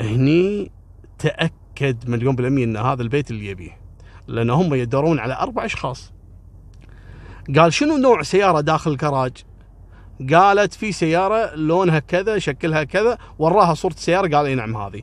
هني 0.00 0.70
تأكد 1.18 2.08
مليون 2.08 2.36
بالمية 2.36 2.64
إن 2.64 2.76
هذا 2.76 3.02
البيت 3.02 3.30
اللي 3.30 3.46
يبيه. 3.46 3.78
لأن 4.26 4.50
هم 4.50 4.74
يدورون 4.74 5.18
على 5.18 5.34
أربع 5.34 5.64
أشخاص. 5.64 6.12
قال 7.56 7.72
شنو 7.72 7.96
نوع 7.96 8.22
سيارة 8.22 8.60
داخل 8.60 8.90
الكراج؟ 8.90 9.32
قالت 10.32 10.74
في 10.74 10.92
سيارة 10.92 11.54
لونها 11.54 11.98
كذا 11.98 12.38
شكلها 12.38 12.84
كذا 12.84 13.18
وراها 13.38 13.74
صورة 13.74 13.92
السياره 13.92 14.36
قال 14.36 14.46
إي 14.46 14.54
نعم 14.54 14.76
هذه. 14.76 15.02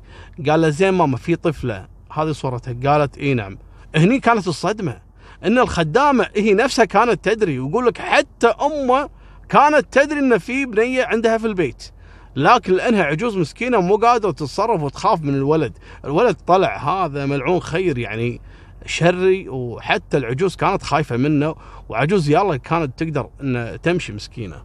قال 0.49 0.61
له 0.61 0.69
زين 0.69 0.93
ماما 0.93 1.17
في 1.17 1.35
طفلة 1.35 1.87
هذه 2.11 2.31
صورتها 2.31 2.91
قالت 2.91 3.17
إي 3.17 3.33
نعم. 3.33 3.57
هني 3.95 4.19
كانت 4.19 4.47
الصدمة 4.47 5.10
إن 5.45 5.59
الخدامة 5.59 6.27
هي 6.35 6.53
نفسها 6.53 6.85
كانت 6.85 7.25
تدري 7.29 7.59
ويقول 7.59 7.85
لك 7.85 7.97
حتى 7.97 8.47
أمه 8.47 9.09
كانت 9.49 9.85
تدري 9.91 10.19
إن 10.19 10.37
في 10.37 10.65
بنية 10.65 11.03
عندها 11.03 11.37
في 11.37 11.47
البيت 11.47 11.91
لكن 12.35 12.73
لأنها 12.73 13.03
عجوز 13.03 13.37
مسكينة 13.37 13.81
مو 13.81 13.95
قادرة 13.95 14.31
تتصرف 14.31 14.81
وتخاف 14.81 15.21
من 15.21 15.35
الولد، 15.35 15.77
الولد 16.05 16.35
طلع 16.47 16.77
هذا 16.77 17.25
ملعون 17.25 17.59
خير 17.59 17.97
يعني 17.97 18.41
شري 18.85 19.49
وحتى 19.49 20.17
العجوز 20.17 20.55
كانت 20.55 20.83
خايفة 20.83 21.17
منه 21.17 21.55
وعجوز 21.89 22.29
يلا 22.29 22.57
كانت 22.57 22.99
تقدر 22.99 23.29
إن 23.41 23.77
تمشي 23.83 24.13
مسكينة. 24.13 24.63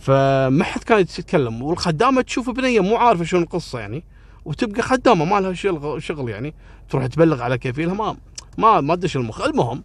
فما 0.00 0.64
حد 0.64 0.82
كان 0.82 1.00
يتكلم 1.00 1.62
والخدامة 1.62 2.22
تشوف 2.22 2.50
بنية 2.50 2.80
مو 2.80 2.96
عارفة 2.96 3.24
شنو 3.24 3.40
القصة 3.40 3.78
يعني 3.78 4.04
وتبقى 4.44 4.82
خدامة 4.82 5.24
ما 5.24 5.40
لها 5.40 5.52
شغل 5.98 6.28
يعني 6.28 6.54
تروح 6.88 7.06
تبلغ 7.06 7.42
على 7.42 7.58
كفيلها 7.58 7.94
ما 7.94 8.16
ما 8.58 8.80
ما 8.80 8.92
ادش 8.92 9.16
المخ 9.16 9.40
المهم 9.40 9.84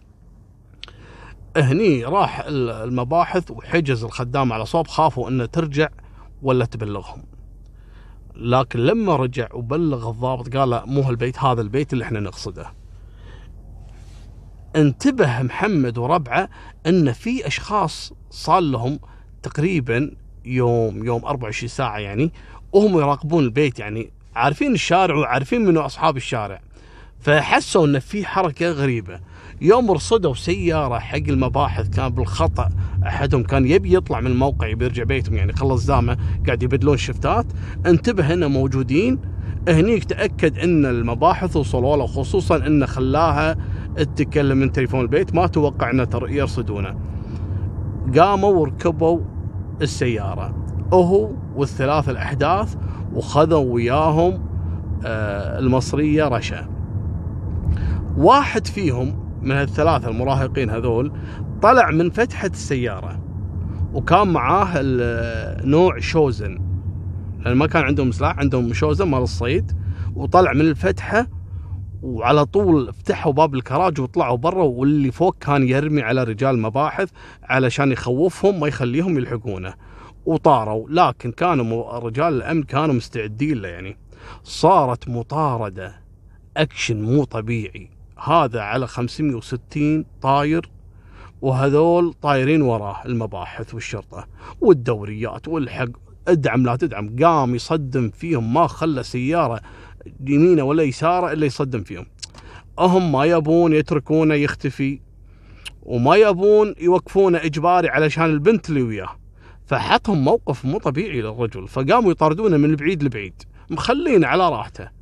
هني 1.56 2.04
راح 2.04 2.44
المباحث 2.48 3.50
وحجز 3.50 4.04
الخدام 4.04 4.52
على 4.52 4.66
صوب 4.66 4.86
خافوا 4.86 5.28
إنه 5.28 5.46
ترجع 5.46 5.88
ولا 6.42 6.64
تبلغهم. 6.64 7.22
لكن 8.36 8.78
لما 8.78 9.16
رجع 9.16 9.48
وبلغ 9.54 10.10
الضابط 10.10 10.56
قال 10.56 10.70
لا 10.70 10.86
مو 10.86 11.00
هالبيت 11.00 11.38
هذا 11.38 11.60
البيت 11.60 11.92
اللي 11.92 12.04
إحنا 12.04 12.20
نقصده. 12.20 12.72
انتبه 14.76 15.42
محمد 15.42 15.98
وربعة 15.98 16.48
إن 16.86 17.12
في 17.12 17.46
أشخاص 17.46 18.12
صار 18.30 18.60
لهم 18.60 18.98
تقريبا 19.42 20.10
يوم 20.44 21.04
يوم 21.04 21.24
24 21.24 21.68
ساعة 21.68 21.98
يعني 21.98 22.32
وهم 22.72 22.98
يراقبون 22.98 23.44
البيت 23.44 23.78
يعني 23.78 24.12
عارفين 24.34 24.72
الشارع 24.72 25.14
وعارفين 25.16 25.64
منو 25.64 25.80
أصحاب 25.80 26.16
الشارع. 26.16 26.60
فحسوا 27.22 27.86
إن 27.86 27.98
في 27.98 28.26
حركة 28.26 28.70
غريبة. 28.70 29.20
يوم 29.60 29.90
رصدوا 29.90 30.34
سيارة 30.34 30.98
حق 30.98 31.28
المباحث 31.28 31.88
كان 31.88 32.08
بالخطأ. 32.08 32.68
أحدهم 33.06 33.42
كان 33.42 33.66
يبي 33.66 33.96
يطلع 33.96 34.20
من 34.20 34.26
الموقع 34.26 34.66
يبي 34.66 34.84
يرجع 34.84 35.04
بيتهم 35.04 35.36
يعني 35.36 35.52
خلص 35.52 35.82
زامه 35.82 36.16
قاعد 36.46 36.62
يبدلون 36.62 36.96
شفتات. 36.96 37.46
انتبه 37.86 38.32
إنه 38.32 38.48
موجودين. 38.48 39.18
هنيك 39.68 40.04
تأكد 40.04 40.58
إن 40.58 40.86
المباحث 40.86 41.56
وصلوا 41.56 41.96
له 41.96 42.06
خصوصا 42.06 42.56
انه 42.56 42.86
خلاها 42.86 43.56
تتكلم 43.96 44.58
من 44.58 44.72
تليفون 44.72 45.00
البيت 45.00 45.34
ما 45.34 45.46
توقع 45.46 45.90
إنه 45.90 46.08
يرصدونه. 46.14 46.98
قاموا 48.16 48.52
وركبوا 48.52 49.20
السيارة. 49.82 50.54
هو 50.92 51.30
والثلاث 51.56 52.08
الأحداث 52.08 52.76
وخذوا 53.14 53.74
وياهم 53.74 54.52
آه، 55.04 55.58
المصرية 55.58 56.28
رشا. 56.28 56.81
واحد 58.16 58.66
فيهم 58.66 59.38
من 59.42 59.52
الثلاثة 59.52 60.08
المراهقين 60.08 60.70
هذول 60.70 61.12
طلع 61.62 61.90
من 61.90 62.10
فتحة 62.10 62.46
السيارة 62.46 63.20
وكان 63.92 64.28
معاه 64.28 64.82
نوع 65.64 65.98
شوزن. 65.98 66.58
لأن 67.44 67.56
ما 67.56 67.66
كان 67.66 67.82
عندهم 67.82 68.12
سلاح 68.12 68.38
عندهم 68.38 68.72
شوزن 68.72 69.08
مال 69.08 69.22
الصيد 69.22 69.72
وطلع 70.14 70.52
من 70.52 70.60
الفتحة 70.60 71.26
وعلى 72.02 72.44
طول 72.44 72.92
فتحوا 72.92 73.32
باب 73.32 73.54
الكراج 73.54 74.00
وطلعوا 74.00 74.36
برا 74.36 74.64
واللي 74.64 75.10
فوق 75.10 75.36
كان 75.38 75.68
يرمي 75.68 76.02
على 76.02 76.24
رجال 76.24 76.58
مباحث 76.58 77.10
علشان 77.42 77.92
يخوفهم 77.92 78.60
ما 78.60 78.68
يخليهم 78.68 79.18
يلحقونه. 79.18 79.74
وطاروا 80.26 80.88
لكن 80.90 81.32
كانوا 81.32 81.98
رجال 81.98 82.34
الأمن 82.34 82.62
كانوا 82.62 82.94
مستعدين 82.94 83.58
له 83.58 83.68
يعني. 83.68 83.96
صارت 84.42 85.08
مطاردة 85.08 85.94
أكشن 86.56 87.02
مو 87.02 87.24
طبيعي. 87.24 87.90
هذا 88.18 88.60
على 88.60 88.86
560 88.86 90.04
طاير 90.22 90.70
وهذول 91.42 92.12
طايرين 92.12 92.62
وراه 92.62 92.96
المباحث 93.06 93.74
والشرطة 93.74 94.26
والدوريات 94.60 95.48
والحق. 95.48 95.88
ادعم 96.28 96.66
لا 96.66 96.76
تدعم 96.76 97.16
قام 97.22 97.54
يصدم 97.54 98.10
فيهم 98.10 98.54
ما 98.54 98.66
خلى 98.66 99.02
سيارة 99.02 99.60
يمينه 100.26 100.62
ولا 100.62 100.82
يساره 100.82 101.32
إلا 101.32 101.46
يصدم 101.46 101.82
فيهم. 101.82 102.06
هم 102.78 103.12
ما 103.12 103.24
يبون 103.24 103.72
يتركونه 103.72 104.34
يختفي 104.34 105.00
وما 105.82 106.16
يبون 106.16 106.74
يوقفونه 106.80 107.38
إجباري 107.38 107.88
علشان 107.88 108.24
البنت 108.24 108.68
اللي 108.68 108.82
وياه. 108.82 109.16
فحطهم 109.66 110.24
موقف 110.24 110.64
مو 110.64 110.78
طبيعي 110.78 111.20
للرجل 111.20 111.68
فقاموا 111.68 112.10
يطاردونه 112.10 112.56
من 112.56 112.70
البعيد 112.70 113.02
لبعيد 113.02 113.42
مخلينه 113.70 114.26
على 114.26 114.48
راحته. 114.48 115.01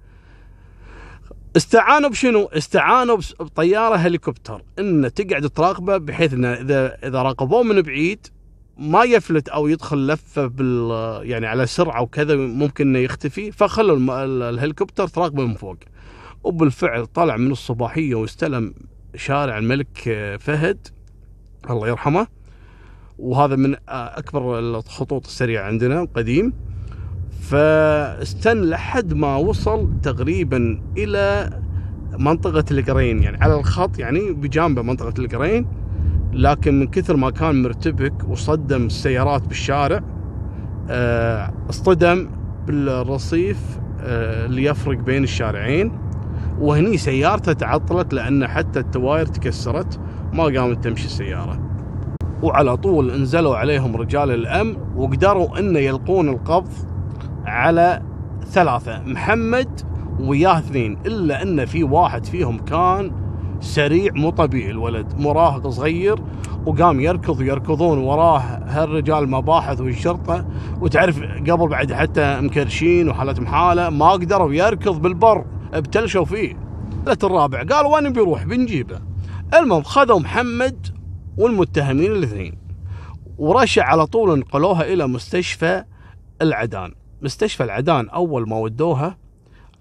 استعانوا 1.56 2.08
بشنو؟ 2.08 2.44
استعانوا 2.44 3.16
بطيارة 3.40 3.96
هليكوبتر 3.96 4.62
إنه 4.78 5.08
تقعد 5.08 5.50
تراقبه 5.50 5.96
بحيث 5.96 6.32
إنه 6.32 6.52
اذا 6.52 6.96
إذا 7.08 7.22
راقبوه 7.22 7.62
من 7.62 7.82
بعيد 7.82 8.26
ما 8.78 9.04
يفلت 9.04 9.48
أو 9.48 9.68
يدخل 9.68 10.06
لفة 10.06 10.46
بال 10.46 10.90
يعني 11.30 11.46
على 11.46 11.66
سرعة 11.66 12.02
وكذا 12.02 12.36
ممكن 12.36 12.88
إنه 12.88 12.98
يختفي 12.98 13.52
فخلوا 13.52 14.24
الهليكوبتر 14.50 15.08
تراقبه 15.08 15.46
من 15.46 15.54
فوق. 15.54 15.76
وبالفعل 16.44 17.06
طلع 17.06 17.36
من 17.36 17.50
الصباحية 17.50 18.14
واستلم 18.14 18.74
شارع 19.14 19.58
الملك 19.58 19.98
فهد 20.40 20.88
الله 21.70 21.88
يرحمه 21.88 22.26
وهذا 23.18 23.56
من 23.56 23.76
أكبر 23.88 24.58
الخطوط 24.58 25.26
السريعة 25.26 25.64
عندنا 25.64 26.04
قديم 26.14 26.52
فاستن 27.30 28.62
لحد 28.62 29.14
ما 29.14 29.36
وصل 29.36 29.90
تقريبا 30.02 30.82
إلى 30.96 31.50
منطقة 32.18 32.64
القرين. 32.70 33.22
يعني 33.22 33.36
على 33.44 33.54
الخط 33.54 33.98
يعني 33.98 34.32
بجانبه 34.32 34.82
منطقة 34.82 35.14
القرين 35.18 35.66
لكن 36.32 36.80
من 36.80 36.86
كثر 36.86 37.16
ما 37.16 37.30
كان 37.30 37.62
مرتبك 37.62 38.28
وصدم 38.28 38.86
السيارات 38.86 39.46
بالشارع 39.46 40.00
آه، 40.90 41.52
اصطدم 41.70 42.28
بالرصيف 42.66 43.80
آه، 44.00 44.46
اللي 44.46 44.64
يفرق 44.64 44.98
بين 44.98 45.22
الشارعين. 45.22 45.92
وهني 46.60 46.96
سيارته 46.96 47.52
تعطلت 47.52 48.14
لأن 48.14 48.46
حتى 48.46 48.80
التواير 48.80 49.26
تكسرت 49.26 50.00
ما 50.32 50.44
قامت 50.44 50.84
تمشي 50.84 51.04
السيارة. 51.04 51.70
وعلى 52.42 52.76
طول 52.76 53.10
انزلوا 53.10 53.56
عليهم 53.56 53.96
رجال 53.96 54.30
الأمن 54.30 54.76
وقدروا 54.96 55.58
إنه 55.58 55.78
يلقون 55.78 56.28
القبض 56.28 56.72
على 57.46 58.02
ثلاثة. 58.44 59.02
محمد 59.02 59.80
وياه 60.20 60.58
اثنين 60.58 60.98
إلا 61.06 61.42
أن 61.42 61.64
في 61.64 61.84
واحد 61.84 62.24
فيهم 62.24 62.58
كان 62.58 63.12
سريع 63.60 64.12
مو 64.14 64.30
طبيعي 64.30 64.70
الولد 64.70 65.14
مراهق 65.18 65.68
صغير 65.68 66.18
وقام 66.66 67.00
يركض 67.00 67.40
ويركضون 67.40 67.98
وراه 67.98 68.38
هالرجال 68.66 69.30
مباحث 69.30 69.80
والشرطه 69.80 70.46
وتعرف 70.80 71.22
قبل 71.22 71.68
بعد 71.68 71.92
حتى 71.92 72.40
مكرشين 72.40 73.08
وحالة 73.08 73.40
محاله 73.40 73.90
ما 73.90 74.10
قدروا 74.10 74.52
يركض 74.52 75.02
بالبر 75.02 75.44
ابتلشوا 75.74 76.24
فيه. 76.24 76.56
الرابع 77.24 77.62
قال 77.62 77.86
وين 77.86 78.12
بيروح؟ 78.12 78.44
بنجيبه. 78.44 79.00
المهم 79.54 79.82
خذوا 79.82 80.20
محمد 80.20 80.86
والمتهمين 81.38 82.12
الاثنين 82.12 82.58
ورشع 83.38 83.84
على 83.84 84.06
طول 84.06 84.30
انقلوها 84.30 84.92
إلى 84.92 85.06
مستشفى 85.06 85.84
العدان. 86.42 86.99
مستشفى 87.22 87.64
العدان 87.64 88.08
أول 88.08 88.48
ما 88.48 88.56
ودوها 88.56 89.16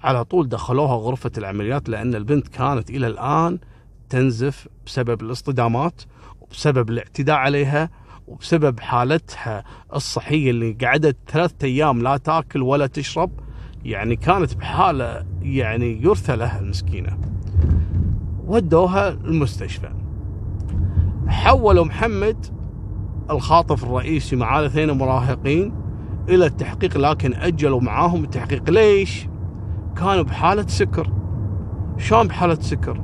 على 0.04 0.26
طول 0.26 0.50
دخلوها 0.50 0.96
غرفة 0.96 1.32
العمليات 1.38 1.90
لأن 1.90 2.16
البنت 2.16 2.48
كانت 2.48 2.90
إلى 2.90 3.08
الآن 3.08 3.60
تنزف 4.10 4.68
بسبب 4.86 5.22
الاصطدامات 5.22 6.02
وبسبب 6.42 6.90
الاعتداء 6.90 7.36
عليها 7.36 7.90
وبسبب 8.28 8.80
حالتها 8.80 9.64
الصحية 9.96 10.50
اللي 10.50 10.72
قعدت 10.72 11.18
ثلاثة 11.28 11.66
أيام 11.66 12.02
لا 12.02 12.18
تاكل 12.18 12.62
ولا 12.62 12.88
تشرب 12.88 13.32
يعني 13.86 14.16
كانت 14.16 14.56
بحالة 14.56 15.26
يعني 15.42 16.04
يرثى 16.04 16.36
لها 16.36 16.60
المسكينة. 16.60 17.18
ودوها 18.46 19.10
المستشفى. 19.10 19.90
حولوا 21.28 21.86
محمد 21.86 22.46
الخاطف 23.32 23.84
الرئيسي 23.84 24.36
مع 24.36 24.60
الاثنين 24.60 24.92
مراهقين 24.92 25.74
إلى 26.30 26.46
التحقيق 26.46 26.98
لكن 26.98 27.34
أجلوا 27.34 27.82
معاهم 27.82 28.24
التحقيق 28.24 28.70
ليش؟ 28.70 29.28
كانوا 29.98 30.24
بحالة 30.24 30.68
سكر 30.68 31.10
شلون 31.98 32.28
بحالة 32.28 32.56
سكر؟ 32.62 33.02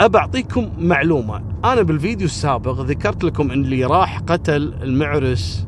أبى 0.00 0.18
أعطيكم 0.18 0.68
معلومة 0.78 1.42
أنا 1.64 1.82
بالفيديو 1.82 2.26
السابق 2.26 2.80
ذكرت 2.80 3.24
لكم 3.24 3.50
إن 3.50 3.64
اللي 3.64 3.84
راح 3.84 4.18
قتل 4.18 4.74
المعرس 4.82 5.66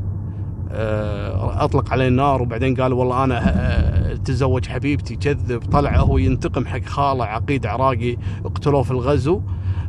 آه، 0.71 1.65
أطلق 1.65 1.93
عليه 1.93 2.09
النار 2.09 2.43
وبعدين 2.43 2.75
قال 2.75 2.93
والله 2.93 3.25
أنا 3.25 3.43
آه، 3.45 4.15
تزوج 4.15 4.67
حبيبتي 4.67 5.17
كذب 5.17 5.63
طلع 5.73 5.97
هو 5.97 6.19
ينتقم 6.19 6.67
حق 6.67 6.85
خالة 6.85 7.25
عقيد 7.25 7.67
عراقي 7.67 8.17
اقتلوه 8.45 8.83
في 8.83 8.91
الغزو 8.91 9.41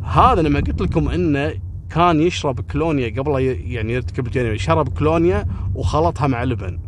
هذا 0.04 0.42
لما 0.42 0.60
قلت 0.60 0.82
لكم 0.82 1.10
إنه 1.10 1.54
كان 1.96 2.20
يشرب 2.20 2.60
كلونيا 2.62 3.22
قبل 3.22 3.42
يعني 3.42 3.94
يرتكب 3.94 4.26
الجريمه 4.26 4.58
شرب 4.58 4.90
كلونيا 4.90 5.46
وخلطها 5.76 6.28
مع 6.28 6.44
لبن. 6.44 6.80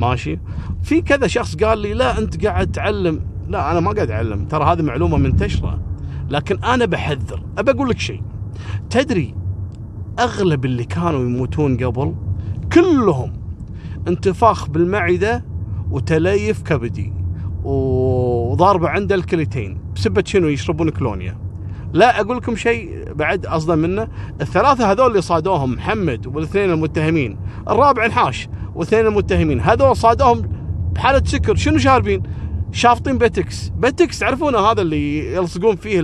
ماشي؟ 0.00 0.38
في 0.82 1.02
كذا 1.02 1.26
شخص 1.26 1.56
قال 1.56 1.78
لي 1.78 1.94
لا 1.94 2.18
أنت 2.18 2.46
قاعد 2.46 2.72
تعلم. 2.72 3.20
لا 3.48 3.72
أنا 3.72 3.80
ما 3.80 3.90
قاعد 3.90 4.10
أعلم. 4.10 4.44
ترى 4.44 4.64
هذه 4.64 4.82
معلومة 4.82 5.16
منتشرة. 5.16 5.82
لكن 6.30 6.64
أنا 6.64 6.84
بحذر. 6.84 7.42
ابى 7.58 7.70
أقول 7.70 7.88
لك 7.88 7.98
شيء. 7.98 8.22
تدري 8.90 9.34
أغلب 10.18 10.64
اللي 10.64 10.84
كانوا 10.84 11.20
يموتون 11.20 11.76
قبل 11.76 12.14
كلهم 12.72 13.32
انتفاخ 14.08 14.68
بالمعدة 14.68 15.44
وتليف 15.90 16.62
كبدي 16.62 17.12
وضاربه 17.64 18.88
عنده 18.88 19.14
الكليتين 19.14 19.78
بسبه 19.94 20.22
شنو؟ 20.26 20.48
يشربون 20.48 20.90
كلونيا 20.90 21.41
لا 21.92 22.20
أقول 22.20 22.36
لكم 22.36 22.56
شيء 22.56 23.12
بعد 23.12 23.46
أصدم 23.46 23.78
منه. 23.78 24.08
الثلاثة 24.40 24.92
هذول 24.92 25.06
اللي 25.10 25.22
صادوهم 25.22 25.72
محمد 25.72 26.26
والاثنين 26.26 26.70
المتهمين 26.70 27.38
الرابع 27.68 28.06
انحاش 28.06 28.48
واثنين 28.74 29.06
المتهمين 29.06 29.60
هذول 29.60 29.96
صادوهم 29.96 30.42
بحالة 30.92 31.24
سكر. 31.24 31.56
شنو 31.56 31.78
شاربين؟ 31.78 32.22
شافطين 32.72 33.18
بيتكس. 33.18 33.68
بيتكس 33.68 34.18
تعرفونه 34.18 34.58
هذا 34.58 34.82
اللي 34.82 35.34
يلصقون 35.34 35.76
فيه 35.76 36.00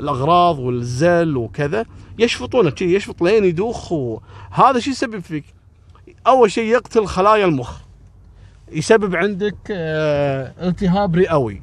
الأغراض 0.00 0.58
والزل 0.58 1.36
وكذا؟ 1.36 1.84
يشفطونه 2.18 2.72
يشفط 2.80 3.22
لين 3.22 3.44
يدوخ 3.44 3.92
وهذا 3.92 4.78
شو 4.78 4.90
يسبب 4.90 5.18
فيك؟ 5.20 5.44
أول 6.26 6.50
شيء 6.50 6.64
يقتل 6.64 7.06
خلايا 7.06 7.44
المخ. 7.44 7.78
يسبب 8.72 9.16
عندك 9.16 9.56
آه 9.70 10.52
التهاب 10.62 11.16
رئوي. 11.16 11.62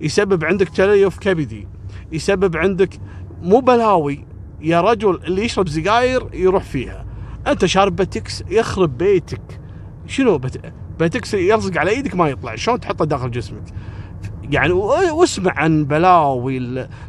يسبب 0.00 0.44
عندك 0.44 0.68
تليف 0.68 1.18
كبدي. 1.18 1.68
يسبب 2.12 2.56
عندك 2.56 3.00
مو 3.42 3.60
بلاوي 3.60 4.24
يا 4.60 4.80
رجل 4.80 5.20
اللي 5.24 5.44
يشرب 5.44 5.68
سجاير 5.68 6.34
يروح 6.34 6.62
فيها. 6.62 7.06
أنت 7.46 7.64
شارب 7.64 7.96
Pattex 7.96 8.44
يخرب 8.50 8.98
بيتك. 8.98 9.60
شنو 10.06 10.40
Pattex 10.98 11.34
يلصق 11.34 11.78
على 11.78 11.90
إيدك 11.90 12.14
ما 12.14 12.28
يطلع. 12.28 12.54
شلون 12.54 12.80
تحطه 12.80 13.04
داخل 13.04 13.30
جسمك؟ 13.30 13.64
يعني 14.42 14.72
واسمع 14.72 15.52
عن 15.56 15.84
بلاوي 15.84 16.58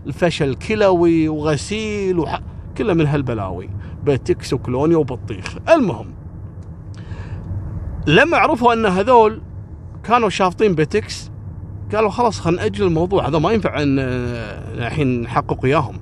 الفشل 0.07 0.49
الكلوي 0.49 1.29
وغسيل 1.29 2.19
وح... 2.19 2.39
كلها 2.77 2.93
من 2.93 3.07
هالبلاوي. 3.07 3.69
Pattex 4.03 4.53
وكلونيا 4.53 4.97
وبطيخ. 4.97 5.57
المهم 5.69 6.13
لما 8.07 8.37
عرفوا 8.37 8.73
أن 8.73 8.85
هذول 8.85 9.41
كانوا 10.03 10.29
شافطين 10.29 10.75
باتكس 10.75 11.31
قالوا 11.95 12.09
خلاص 12.09 12.39
خلينا 12.39 12.61
نأجل 12.61 12.85
الموضوع 12.85 13.27
هذا 13.27 13.39
ما 13.39 13.51
ينفع 13.51 13.81
إن 13.81 13.99
الحين 14.77 15.21
نحقق 15.21 15.65
اياهم 15.65 15.99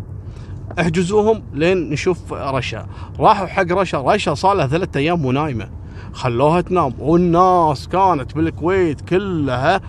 احجزوهم 0.80 1.44
لين 1.54 1.90
نشوف 1.90 2.34
رشا. 2.34 2.88
راحوا 3.20 3.48
حق 3.48 3.72
رشا 3.72 3.98
رشا 3.98 4.34
صار 4.34 4.54
لها 4.54 4.68
ثلاثة 4.68 5.00
أيام 5.00 5.26
ونايمه 5.26 5.70
خلوها 6.14 6.62
تنام. 6.62 6.94
والناس 7.00 7.88
كانت 7.88 8.36
بالكويت 8.36 9.02
كلها 9.02 9.82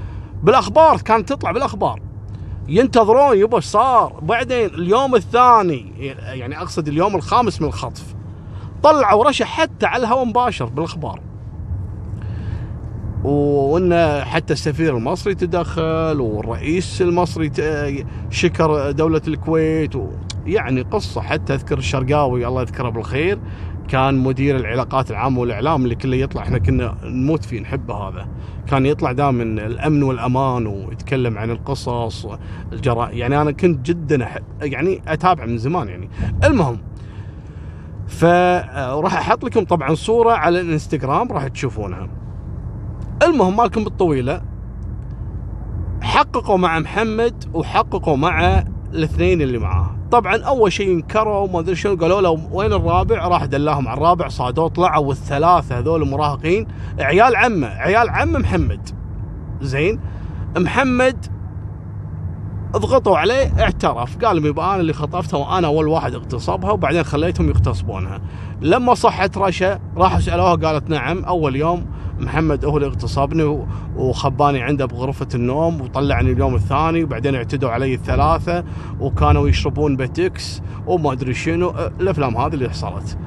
بالأخبار 0.43 1.01
كانت 1.01 1.29
تطلع 1.29 1.51
بالأخبار. 1.51 2.01
ينتظرون 2.69 3.39
يبا 3.39 3.61
صار. 3.61 4.21
بعدين 4.23 4.67
اليوم 4.67 5.15
الثاني 5.15 5.93
يعني 6.19 6.59
أقصد 6.61 6.89
اليوم 6.89 7.17
الخامس 7.17 7.61
من 7.61 7.69
الخطف 7.69 8.05
طلعوا 8.83 9.25
رشا 9.25 9.45
حتى 9.45 9.87
على 9.87 10.03
الهواء 10.03 10.25
مباشر 10.25 10.65
بالأخبار. 10.65 11.21
وان 13.27 14.21
حتى 14.25 14.53
السفير 14.53 14.97
المصري 14.97 15.35
تدخل 15.35 16.21
والرئيس 16.21 17.03
المصري 17.03 17.51
شكر 18.31 18.91
دولة 18.91 19.23
الكويت 19.29 19.93
يعني 20.47 20.83
قصة. 20.83 21.21
حتى 21.21 21.55
أذكر 21.55 21.79
الشرقاوي 21.79 22.47
الله 22.47 22.62
يذكره 22.62 22.89
بالخير 22.89 23.39
كان 23.89 24.15
مدير 24.19 24.57
العلاقات 24.57 25.11
العامة 25.11 25.41
والإعلام 25.41 25.85
اللي 25.85 25.95
كله 25.95 26.17
يطلع 26.17 26.43
إحنا 26.43 26.59
كنا 26.59 26.97
نموت 27.05 27.45
فيه 27.45 27.61
نحبه 27.61 27.95
هذا. 27.95 28.29
كان 28.67 28.87
يطلع 28.87 29.12
دائما 29.12 29.43
الأمن 29.43 30.03
والأمان 30.03 30.67
ويتكلم 30.67 31.39
عن 31.39 31.51
القصص 31.51 32.27
الجرائم 32.73 33.19
يعني 33.19 33.41
أنا 33.41 33.51
كنت 33.51 33.87
جدا 33.87 34.25
أحب 34.25 34.43
يعني 34.62 35.03
اتابعه 35.09 35.47
من 35.47 35.59
زمان 35.59 35.89
يعني. 35.89 36.09
المهم 36.45 36.79
فراح 38.09 39.17
أحط 39.17 39.45
لكم 39.45 39.65
طبعا 39.65 39.95
صورة 39.95 40.33
على 40.33 40.61
الإنستغرام 40.61 41.33
راح 41.33 41.49
تشوفونها. 41.49 42.09
المهم 43.23 43.57
مالكم 43.57 43.85
بالطويلة. 43.85 44.43
حققوا 46.03 46.57
مع 46.57 46.79
محمد 46.79 47.45
وحققوا 47.55 48.17
مع 48.17 48.65
الاثنين 48.95 49.43
اللي 49.43 49.59
معاه. 49.59 49.97
طبعا 50.11 50.43
أول 50.43 50.73
شيء 50.73 50.93
انكروا 50.93 51.39
وما 51.39 51.61
أدري 51.61 51.75
شنو 51.75 51.97
قالوا 51.97 52.21
له 52.21 52.49
وين 52.53 52.73
الرابع؟ 52.73 53.29
راح 53.29 53.45
دلاهم 53.45 53.89
على 53.89 53.99
الرابع 53.99 54.29
صادوه 54.29 54.69
طلعوا 54.69 55.07
والثلاثة 55.07 55.79
هذول 55.79 56.03
المراهقين 56.03 56.67
عيال 56.99 57.37
عمة 57.37 57.67
عيال 57.67 58.11
عم 58.11 58.33
محمد. 58.33 58.89
زين؟ 59.61 60.01
محمد 60.57 61.27
ضغطوا 62.73 63.19
عليه 63.19 63.61
اعترف. 63.63 64.25
قال 64.25 64.47
يبقى 64.47 64.75
أنا 64.75 64.81
اللي 64.81 64.93
خطفتها 64.93 65.39
وأنا 65.39 65.67
أول 65.67 65.89
واحد 65.89 66.15
اغتصبها 66.15 66.71
وبعدين 66.71 67.03
خليتهم 67.03 67.49
يغتصبونها. 67.49 68.21
لما 68.61 68.95
صحت 68.95 69.39
رشا 69.39 69.79
راحوا 69.97 70.21
سألوها 70.21 70.55
قالت 70.55 70.91
نعم 70.91 71.25
أول 71.25 71.57
يوم 71.57 71.87
محمد 72.21 72.65
هو 72.65 72.77
اللي 72.77 72.89
اغتصبني 72.89 73.67
وخباني 73.97 74.63
عنده 74.63 74.87
بغرفة 74.87 75.29
النوم 75.35 75.81
وطلعني 75.81 76.33
اليوم 76.33 76.55
الثاني 76.55 77.05
وبعدين 77.05 77.35
اعتدوا 77.35 77.71
علي 77.71 77.95
الثلاثة 77.95 78.65
وكانوا 79.01 79.49
يشربون 79.49 79.97
بتكس 79.97 80.63
وما 80.87 81.13
أدري 81.13 81.35
شنو 81.35 81.75
الأفلام 82.01 82.37
هذه 82.37 82.55
اللي 82.55 82.71
حصلت. 82.71 83.19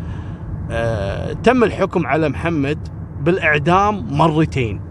أه 0.72 1.34
تم 1.34 1.64
الحكم 1.64 2.08
على 2.08 2.30
محمد 2.30 2.88
بالإعدام 3.22 4.18
مرتين. 4.18 4.82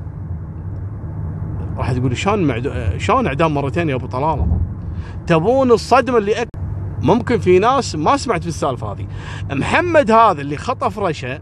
راح 1.76 1.92
تقول 1.92 2.16
شلون. 2.16 2.62
شلون 2.98 3.26
إعدام 3.26 3.54
مرتين 3.54 3.88
يا 3.88 3.94
أبو 3.94 4.06
طلاله؟ 4.06 4.60
تبون 5.26 5.70
الصدمة 5.70 6.18
اللي 6.18 6.42
أك... 6.42 6.48
ممكن 7.02 7.38
في 7.38 7.58
ناس 7.58 7.96
ما 7.96 8.16
سمعت 8.16 8.42
في 8.42 8.48
السالفه 8.48 8.92
هذه. 8.92 9.06
محمد 9.52 10.10
هذا 10.10 10.40
اللي 10.40 10.56
خطف 10.56 10.98
رشا 10.98 11.38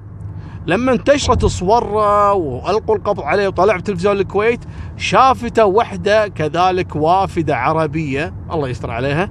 لما 0.67 0.93
انتشرت 0.93 1.45
صوره 1.45 2.33
وألقوا 2.33 2.97
القبض 2.97 3.21
عليه 3.21 3.49
وطلع 3.49 3.77
بتلفزيون 3.77 4.17
الكويت 4.17 4.61
شافته 4.97 5.65
وحدة 5.65 6.29
كذلك 6.29 6.97
وافدة 6.97 7.57
عربية 7.57 8.35
الله 8.53 8.69
يستر 8.69 8.91
عليها. 8.91 9.31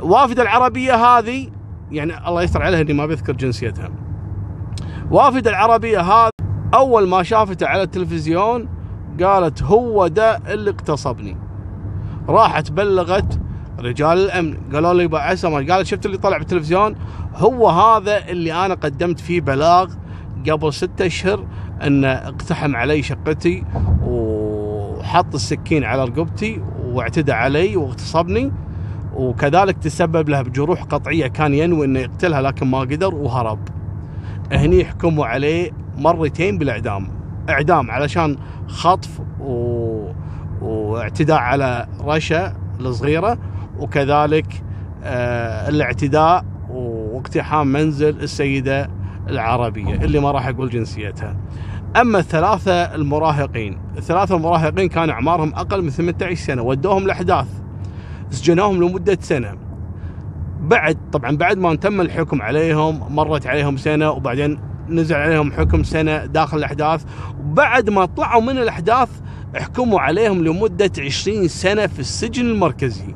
وافدة 0.00 0.42
العربية 0.42 0.94
هذه 0.94 1.48
يعني 1.90 2.28
الله 2.28 2.42
يستر 2.42 2.62
عليها 2.62 2.80
إني 2.80 2.92
ما 2.92 3.06
بذكر 3.06 3.32
جنسيتها. 3.32 3.90
وافدة 5.10 5.50
العربية 5.50 6.00
هذه 6.00 6.30
أول 6.74 7.08
ما 7.08 7.22
شافته 7.22 7.66
على 7.66 7.82
التلفزيون 7.82 8.68
قالت 9.22 9.62
هو 9.62 10.06
ده 10.06 10.36
اللي 10.36 10.70
اغتصبني 10.70 11.36
راحت 12.28 12.70
بلغت 12.70 13.40
رجال 13.78 14.18
الأمن 14.18 14.58
قالوا 14.72 14.94
لي 14.94 15.06
بعسى 15.06 15.48
قالت 15.48 15.86
شفت 15.86 16.06
اللي 16.06 16.18
طلع 16.18 16.38
بالتلفزيون 16.38 16.96
هو 17.34 17.68
هذا 17.68 18.28
اللي 18.28 18.66
أنا 18.66 18.74
قدمت 18.74 19.20
فيه 19.20 19.40
بلاغ 19.40 19.86
قبل 20.50 20.72
ستة 20.72 21.06
أشهر 21.06 21.46
انه 21.86 22.08
اقتحم 22.08 22.76
علي 22.76 23.02
شقتي 23.02 23.64
وحط 24.06 25.34
السكين 25.34 25.84
على 25.84 26.04
رقبتي 26.04 26.62
واعتدى 26.84 27.32
علي 27.32 27.76
واغتصبني 27.76 28.52
وكذلك 29.14 29.78
تسبب 29.78 30.28
له 30.28 30.42
بجروح 30.42 30.82
قطعية 30.82 31.26
كان 31.26 31.54
ينوي 31.54 31.86
أنه 31.86 32.00
يقتلها 32.00 32.42
لكن 32.42 32.66
ما 32.66 32.78
قدر 32.78 33.14
وهرب. 33.14 33.58
هني 34.52 34.84
حكموا 34.84 35.26
عليه 35.26 35.70
مرتين 35.98 36.58
بالإعدام، 36.58 37.08
إعدام 37.48 37.90
علشان 37.90 38.36
خطف 38.68 39.20
و... 39.40 40.12
واعتداء 40.60 41.38
على 41.38 41.88
رشا 42.00 42.56
الصغيرة 42.80 43.38
وكذلك 43.78 44.62
آه 45.04 45.68
الاعتداء 45.68 46.44
واقتحام 46.70 47.66
منزل 47.66 48.20
السيدة 48.20 48.90
العربية 49.28 49.94
اللي 49.94 50.20
ما 50.20 50.30
راح 50.30 50.46
أقول 50.46 50.70
جنسيتها. 50.70 51.36
أما 52.00 52.18
الثلاثة 52.18 52.72
المراهقين 52.72 53.78
الثلاثة 53.96 54.36
المراهقين 54.36 54.88
كان 54.88 55.10
أعمارهم 55.10 55.54
أقل 55.54 55.82
من 55.82 55.90
18 55.90 56.34
سنة 56.34 56.62
ودوهم 56.62 57.04
الأحداث. 57.04 57.46
سجنوهم 58.30 58.82
لمدة 58.82 59.18
سنة. 59.20 59.56
بعد 60.60 60.96
طبعا 61.12 61.36
بعد 61.36 61.58
ما 61.58 61.74
تم 61.74 62.00
الحكم 62.00 62.42
عليهم 62.42 63.14
مرت 63.14 63.46
عليهم 63.46 63.76
سنة 63.76 64.10
وبعدين 64.10 64.58
نزل 64.88 65.16
عليهم 65.16 65.52
حكم 65.52 65.82
سنة 65.82 66.26
داخل 66.26 66.58
الأحداث. 66.58 67.04
وبعد 67.40 67.90
ما 67.90 68.04
طلعوا 68.04 68.42
من 68.42 68.58
الأحداث 68.58 69.08
حكموا 69.54 70.00
عليهم 70.00 70.44
لمدة 70.44 70.90
20 70.98 71.48
سنة 71.48 71.86
في 71.86 71.98
السجن 71.98 72.46
المركزي. 72.46 73.14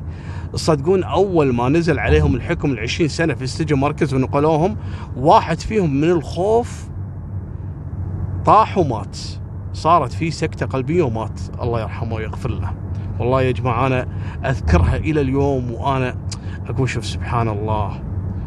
تصدقون 0.53 1.03
أول 1.03 1.53
ما 1.53 1.69
نزل 1.69 1.99
عليهم 1.99 2.35
الحكم 2.35 2.71
ال 2.71 2.79
20 2.79 3.09
سنة 3.09 3.33
في 3.33 3.41
السجن 3.41 3.75
المركزي 3.75 4.15
ونقلوهم 4.15 4.77
واحد 5.17 5.59
فيهم 5.59 5.93
من 5.93 6.09
الخوف 6.09 6.89
طاح 8.45 8.77
ومات. 8.77 9.17
صارت 9.73 10.13
فيه 10.13 10.29
سكتة 10.29 10.65
قلبية 10.65 11.03
ومات. 11.03 11.39
الله 11.61 11.81
يرحمه 11.81 12.15
ويغفر 12.15 12.49
له. 12.49 12.73
والله 13.19 13.41
يا 13.41 13.51
جماعة 13.51 13.87
أنا 13.87 14.07
أذكرها 14.45 14.95
إلى 14.95 15.21
اليوم 15.21 15.71
وأنا 15.71 16.17
أقول 16.69 16.89
شوف 16.89 17.05
سبحان 17.05 17.47
الله. 17.47 18.03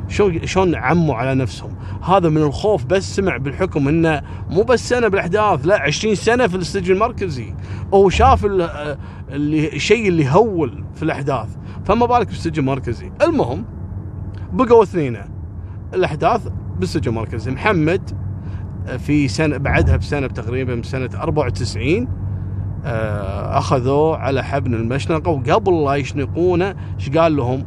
شلون 0.08 0.46
شلون 0.46 0.74
عموا 0.74 1.14
على 1.14 1.34
نفسهم. 1.34 1.74
هذا 2.02 2.28
من 2.28 2.42
الخوف 2.42 2.84
بس 2.84 3.16
سمع 3.16 3.36
بالحكم 3.36 3.88
إنه 3.88 4.22
مو 4.50 4.62
بس 4.62 4.88
سنة 4.88 5.08
بالأحداث 5.08 5.66
لا 5.66 5.80
20 5.80 6.14
سنة 6.14 6.46
في 6.46 6.56
السجن 6.56 6.94
المركزي. 6.94 7.54
هو 7.94 8.08
شاف 8.08 8.44
اللي 8.44 9.76
الشيء 9.76 10.08
اللي 10.08 10.30
هول 10.30 10.84
في 10.94 11.02
الأحداث. 11.02 11.48
فما 11.84 12.06
بالك 12.06 12.26
بالسجن 12.26 12.62
المركزي 12.62 13.10
المهم 13.22 13.64
بقوا 14.52 14.82
اثنين 14.82 15.18
الأحداث 15.94 16.48
بالسجن 16.78 17.10
المركزي 17.10 17.50
محمد 17.50 18.10
في 18.98 19.28
سنة 19.28 19.56
بعدها 19.56 19.96
بسنة 19.96 20.26
تقريبا 20.26 20.74
بسنة 20.74 21.10
94 21.14 22.08
آه، 22.86 23.58
أخذوه 23.58 24.16
على 24.16 24.44
حبل 24.44 24.74
المشنقة 24.74 25.30
وقبل 25.30 25.84
لا 25.84 25.94
يشنقونه 25.94 26.74
إيش 26.98 27.10
قال 27.10 27.36
لهم؟ 27.36 27.66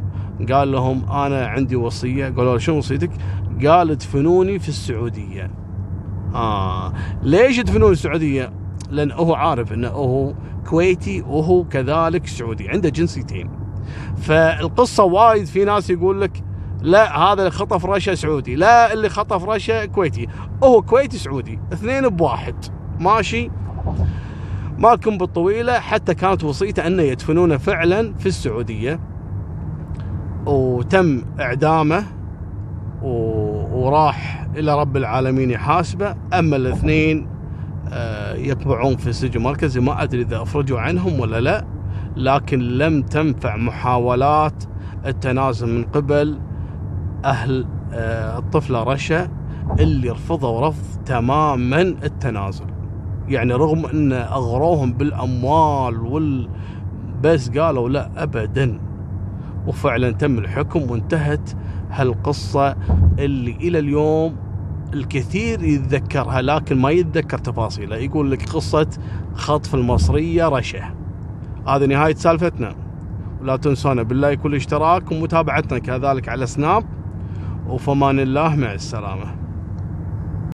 قال 0.52 0.72
لهم 0.72 1.10
أنا 1.10 1.46
عندي 1.46 1.76
وصية 1.76 2.24
قالوا 2.24 2.52
له 2.52 2.58
شنو 2.58 2.76
وصيتك؟ 2.78 3.10
قال 3.66 3.90
ادفنوني 3.90 4.58
في 4.58 4.68
السعودية. 4.68 5.50
آه 6.34 6.92
ليش 7.22 7.56
تدفنون 7.56 7.92
السعودية؟ 7.92 8.52
لأن 8.90 9.10
هو 9.10 9.34
عارف 9.34 9.72
إنه 9.72 9.88
هو 9.88 10.34
كويتي 10.66 11.22
وهو 11.22 11.64
كذلك 11.64 12.26
سعودي 12.26 12.68
عنده 12.68 12.88
جنسيتين. 12.88 13.57
فالقصة 14.16 15.04
وايد 15.04 15.46
في 15.46 15.64
ناس 15.64 15.90
يقول 15.90 16.20
لك 16.20 16.42
لا 16.82 17.18
هذا 17.18 17.40
اللي 17.40 17.50
خطف 17.50 17.86
رشا 17.86 18.14
سعودي 18.14 18.54
لا 18.54 18.92
اللي 18.92 19.08
خطف 19.08 19.44
رشا 19.44 19.84
كويتي. 19.84 20.28
هو 20.64 20.82
كويتي 20.82 21.18
سعودي 21.18 21.58
اثنين 21.72 22.08
بواحد 22.08 22.54
ماشي؟ 23.00 23.50
مالكم 24.78 25.18
بالطويلة 25.18 25.80
حتى 25.80 26.14
كانت 26.14 26.44
وصيته 26.44 26.86
أنه 26.86 27.02
يدفنونه 27.02 27.56
فعلا 27.56 28.14
في 28.18 28.26
السعودية. 28.26 29.00
وتم 30.46 31.24
إعدامه 31.40 32.04
وراح 33.02 34.46
إلى 34.56 34.80
رب 34.80 34.96
العالمين 34.96 35.50
يحاسبه. 35.50 36.14
أما 36.38 36.56
الاثنين 36.56 37.28
آه، 37.92 38.34
يكبعون 38.34 38.96
في 38.96 39.06
السجن 39.06 39.36
المركزي 39.36 39.80
ما 39.80 40.02
أدري 40.02 40.22
إذا 40.22 40.42
أفرجوا 40.42 40.80
عنهم 40.80 41.20
ولا 41.20 41.40
لا. 41.40 41.77
لكن 42.18 42.58
لم 42.58 43.02
تنفع 43.02 43.56
محاولات 43.56 44.64
التنازل 45.06 45.68
من 45.68 45.84
قبل 45.84 46.38
أهل 47.24 47.66
آه، 47.92 48.38
الطفله 48.38 48.82
رشا 48.82 49.28
اللي 49.80 50.10
رفضوا 50.10 50.68
رفض 50.68 51.04
تماما 51.06 51.80
التنازل. 51.80 52.64
يعني 53.28 53.52
رغم 53.52 53.86
أن 53.86 54.12
أغروهم 54.12 54.92
بالأموال 54.92 56.00
وال 56.00 56.48
بس 57.22 57.50
قالوا 57.50 57.88
لا 57.88 58.10
ابدا. 58.16 58.80
وفعلا 59.66 60.10
تم 60.10 60.38
الحكم 60.38 60.90
وانتهت 60.90 61.50
هالقصة 61.90 62.76
اللي 63.18 63.50
إلى 63.50 63.78
اليوم 63.78 64.36
الكثير 64.94 65.62
يتذكرها 65.62 66.42
لكن 66.42 66.78
ما 66.78 66.90
يتذكر 66.90 67.38
تفاصيلها. 67.38 67.98
يقول 67.98 68.30
لك 68.30 68.48
قصة 68.48 68.88
خطف 69.34 69.74
المصرية 69.74 70.48
رشا. 70.48 70.97
هذه 71.68 71.84
نهاية 71.84 72.14
سالفتنا. 72.14 72.74
ولا 73.40 73.56
تنسونا 73.56 74.02
بالله 74.02 74.34
كل 74.34 74.54
اشتراك 74.54 75.12
ومتابعتنا 75.12 75.78
كذلك 75.78 76.28
على 76.28 76.46
سناب. 76.46 76.84
وفمان 77.68 78.20
الله 78.20 78.56
مع 78.56 78.72
السلامة. 78.72 79.47